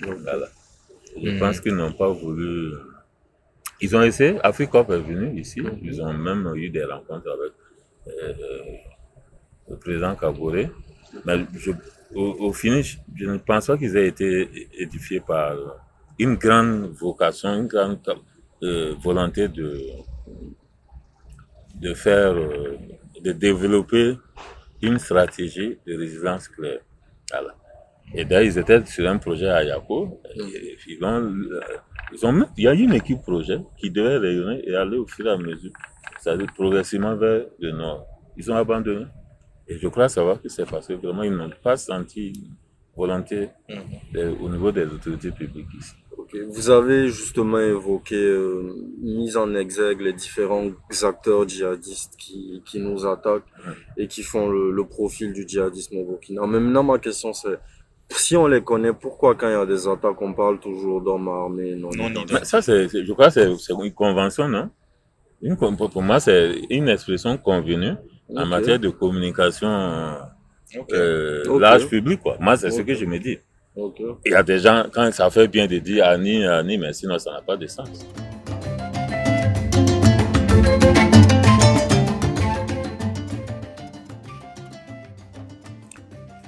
Donc, 0.00 0.18
Voilà. 0.20 0.48
Je 1.22 1.30
Mhm. 1.30 1.38
pense 1.38 1.60
qu'ils 1.60 1.74
n'ont 1.74 1.92
pas 1.92 2.08
voulu. 2.08 2.72
Ils 3.80 3.96
ont 3.96 4.02
essayé, 4.02 4.38
Africorp 4.42 4.90
est 4.92 5.00
venu 5.00 5.38
ici, 5.40 5.60
Mhm. 5.60 5.78
ils 5.82 6.00
ont 6.02 6.12
même 6.12 6.52
eu 6.56 6.68
des 6.70 6.84
rencontres 6.84 7.30
avec 7.36 7.52
euh, 8.08 8.32
le 9.68 9.76
président 9.76 10.14
Kabore. 10.16 10.66
Mais 11.24 11.36
je- 11.54 11.72
au, 12.14 12.26
au 12.48 12.52
finish, 12.52 12.98
je 13.14 13.26
ne 13.26 13.38
pense 13.38 13.66
pas 13.68 13.76
qu'ils 13.78 13.96
aient 13.96 14.08
été 14.08 14.48
édifiés 14.78 15.20
par 15.20 15.54
une 16.18 16.34
grande 16.36 16.90
vocation, 17.04 17.54
une 17.54 17.66
grande 17.66 17.98
euh, 18.62 18.94
volonté 19.02 19.48
de, 19.48 19.80
de 21.74 21.94
faire, 21.94 22.32
euh, 22.36 22.76
de 23.22 23.32
développer 23.32 24.16
une 24.82 24.98
stratégie 24.98 25.78
de 25.86 25.96
résilience 25.96 26.48
claire. 26.48 26.80
Voilà. 27.30 27.54
Et 28.14 28.24
d'ailleurs, 28.24 28.44
ils 28.52 28.58
étaient 28.58 28.84
sur 28.86 29.08
un 29.08 29.18
projet 29.18 29.48
à 29.48 29.62
Yako. 29.62 30.20
Ils 30.34 30.98
ont, 31.04 31.22
euh, 31.22 31.60
ils 32.12 32.26
ont, 32.26 32.46
il 32.56 32.64
y 32.64 32.68
a 32.68 32.74
une 32.74 32.94
équipe 32.94 33.22
projet 33.22 33.58
qui 33.76 33.90
devait 33.90 34.16
rayonner 34.16 34.62
et 34.68 34.74
aller 34.74 34.96
au 34.96 35.06
fur 35.06 35.26
et 35.26 35.30
à 35.30 35.36
mesure, 35.36 35.70
c'est-à-dire 36.18 36.52
progressivement 36.54 37.14
vers 37.14 37.44
le 37.60 37.70
nord. 37.72 38.06
Ils 38.36 38.50
ont 38.50 38.56
abandonné. 38.56 39.06
Et 39.68 39.78
je 39.78 39.86
crois 39.86 40.08
savoir 40.08 40.40
que 40.42 40.48
c'est 40.48 40.68
parce 40.68 40.88
que 40.88 40.94
vraiment, 40.94 41.22
ils 41.22 41.32
n'ont 41.36 41.50
pas 41.62 41.76
senti 41.76 42.28
une 42.28 42.54
volonté 42.96 43.50
de- 44.12 44.34
au 44.40 44.48
niveau 44.48 44.72
des 44.72 44.86
autorités 44.86 45.30
publiques 45.30 45.68
ici. 45.78 45.94
Vous 46.48 46.70
avez 46.70 47.08
justement 47.08 47.58
évoqué, 47.58 48.16
euh, 48.16 48.74
mise 49.02 49.36
en 49.36 49.54
exergue 49.54 50.00
les 50.00 50.12
différents 50.12 50.70
acteurs 51.02 51.48
djihadistes 51.48 52.14
qui, 52.16 52.62
qui 52.64 52.78
nous 52.78 53.06
attaquent 53.06 53.50
et 53.96 54.06
qui 54.06 54.22
font 54.22 54.48
le, 54.48 54.70
le 54.70 54.84
profil 54.84 55.32
du 55.32 55.46
djihadisme 55.46 55.96
au 55.98 56.04
Burkina. 56.04 56.46
Maintenant, 56.46 56.82
ma 56.82 56.98
question 56.98 57.32
c'est, 57.32 57.58
si 58.16 58.36
on 58.36 58.46
les 58.46 58.62
connaît, 58.62 58.92
pourquoi 58.92 59.34
quand 59.34 59.48
il 59.48 59.52
y 59.52 59.54
a 59.54 59.66
des 59.66 59.86
attaques, 59.88 60.20
on 60.20 60.32
parle 60.32 60.58
toujours 60.58 61.00
d'hommes 61.00 61.28
armés 61.28 61.74
non, 61.74 61.90
Non 61.96 62.10
Mais 62.32 62.44
ça, 62.44 62.60
c'est, 62.60 62.88
je 62.88 63.12
crois 63.12 63.30
que 63.30 63.56
c'est, 63.56 63.72
une 63.72 63.92
convention, 63.92 64.48
non? 64.48 64.70
Une, 65.42 65.56
Pour 65.56 66.02
moi, 66.02 66.20
c'est 66.20 66.52
une 66.68 66.88
expression 66.88 67.36
convenue 67.38 67.94
en 68.36 68.46
matière 68.46 68.78
de 68.78 68.90
communication 68.90 69.68
euh, 69.68 70.14
euh, 70.92 71.58
l'âge 71.58 71.86
public, 71.86 72.20
quoi. 72.20 72.36
Moi, 72.40 72.56
c'est 72.56 72.70
ce 72.70 72.82
que 72.82 72.94
je 72.94 73.04
me 73.04 73.18
dis. 73.18 73.38
Il 74.24 74.32
y 74.32 74.34
a 74.34 74.42
des 74.42 74.58
gens, 74.58 74.84
quand 74.92 75.10
ça 75.12 75.30
fait 75.30 75.48
bien 75.48 75.66
de 75.66 75.78
dire 75.78 76.04
Annie, 76.04 76.44
Annie, 76.44 76.78
mais 76.78 76.92
sinon, 76.92 77.18
ça 77.18 77.32
n'a 77.32 77.40
pas 77.40 77.56
de 77.56 77.66
sens. 77.66 78.06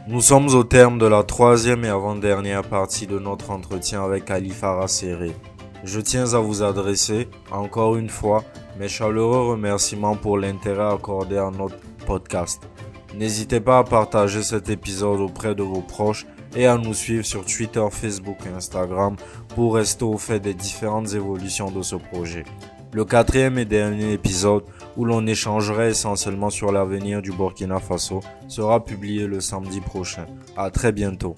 Nous 0.08 0.20
sommes 0.20 0.48
au 0.54 0.62
terme 0.62 0.98
de 0.98 1.06
la 1.06 1.22
troisième 1.22 1.84
et 1.84 1.88
avant-dernière 1.88 2.64
partie 2.64 3.06
de 3.06 3.18
notre 3.18 3.50
entretien 3.50 4.04
avec 4.04 4.30
Ali 4.30 4.50
Farah 4.50 4.86
Je 5.84 6.00
tiens 6.00 6.34
à 6.34 6.38
vous 6.38 6.62
adresser, 6.62 7.28
encore 7.50 7.96
une 7.96 8.10
fois, 8.10 8.44
mes 8.78 8.88
chaleureux 8.88 9.52
remerciements 9.52 10.16
pour 10.16 10.36
l'intérêt 10.36 10.92
accordé 10.92 11.38
à 11.38 11.50
notre 11.50 11.78
podcast. 12.04 12.62
N'hésitez 13.14 13.60
pas 13.60 13.78
à 13.78 13.84
partager 13.84 14.42
cet 14.42 14.68
épisode 14.68 15.20
auprès 15.20 15.54
de 15.54 15.62
vos 15.62 15.80
proches 15.80 16.26
et 16.54 16.66
à 16.66 16.76
nous 16.76 16.94
suivre 16.94 17.24
sur 17.24 17.44
Twitter, 17.44 17.84
Facebook 17.90 18.38
et 18.46 18.54
Instagram 18.56 19.16
pour 19.54 19.74
rester 19.76 20.04
au 20.04 20.18
fait 20.18 20.40
des 20.40 20.54
différentes 20.54 21.14
évolutions 21.14 21.70
de 21.70 21.82
ce 21.82 21.96
projet. 21.96 22.44
Le 22.92 23.06
quatrième 23.06 23.58
et 23.58 23.64
dernier 23.64 24.12
épisode, 24.12 24.64
où 24.98 25.06
l'on 25.06 25.26
échangerait 25.26 25.90
essentiellement 25.90 26.50
sur 26.50 26.72
l'avenir 26.72 27.22
du 27.22 27.32
Burkina 27.32 27.78
Faso, 27.78 28.20
sera 28.48 28.84
publié 28.84 29.26
le 29.26 29.40
samedi 29.40 29.80
prochain. 29.80 30.26
À 30.58 30.70
très 30.70 30.92
bientôt. 30.92 31.34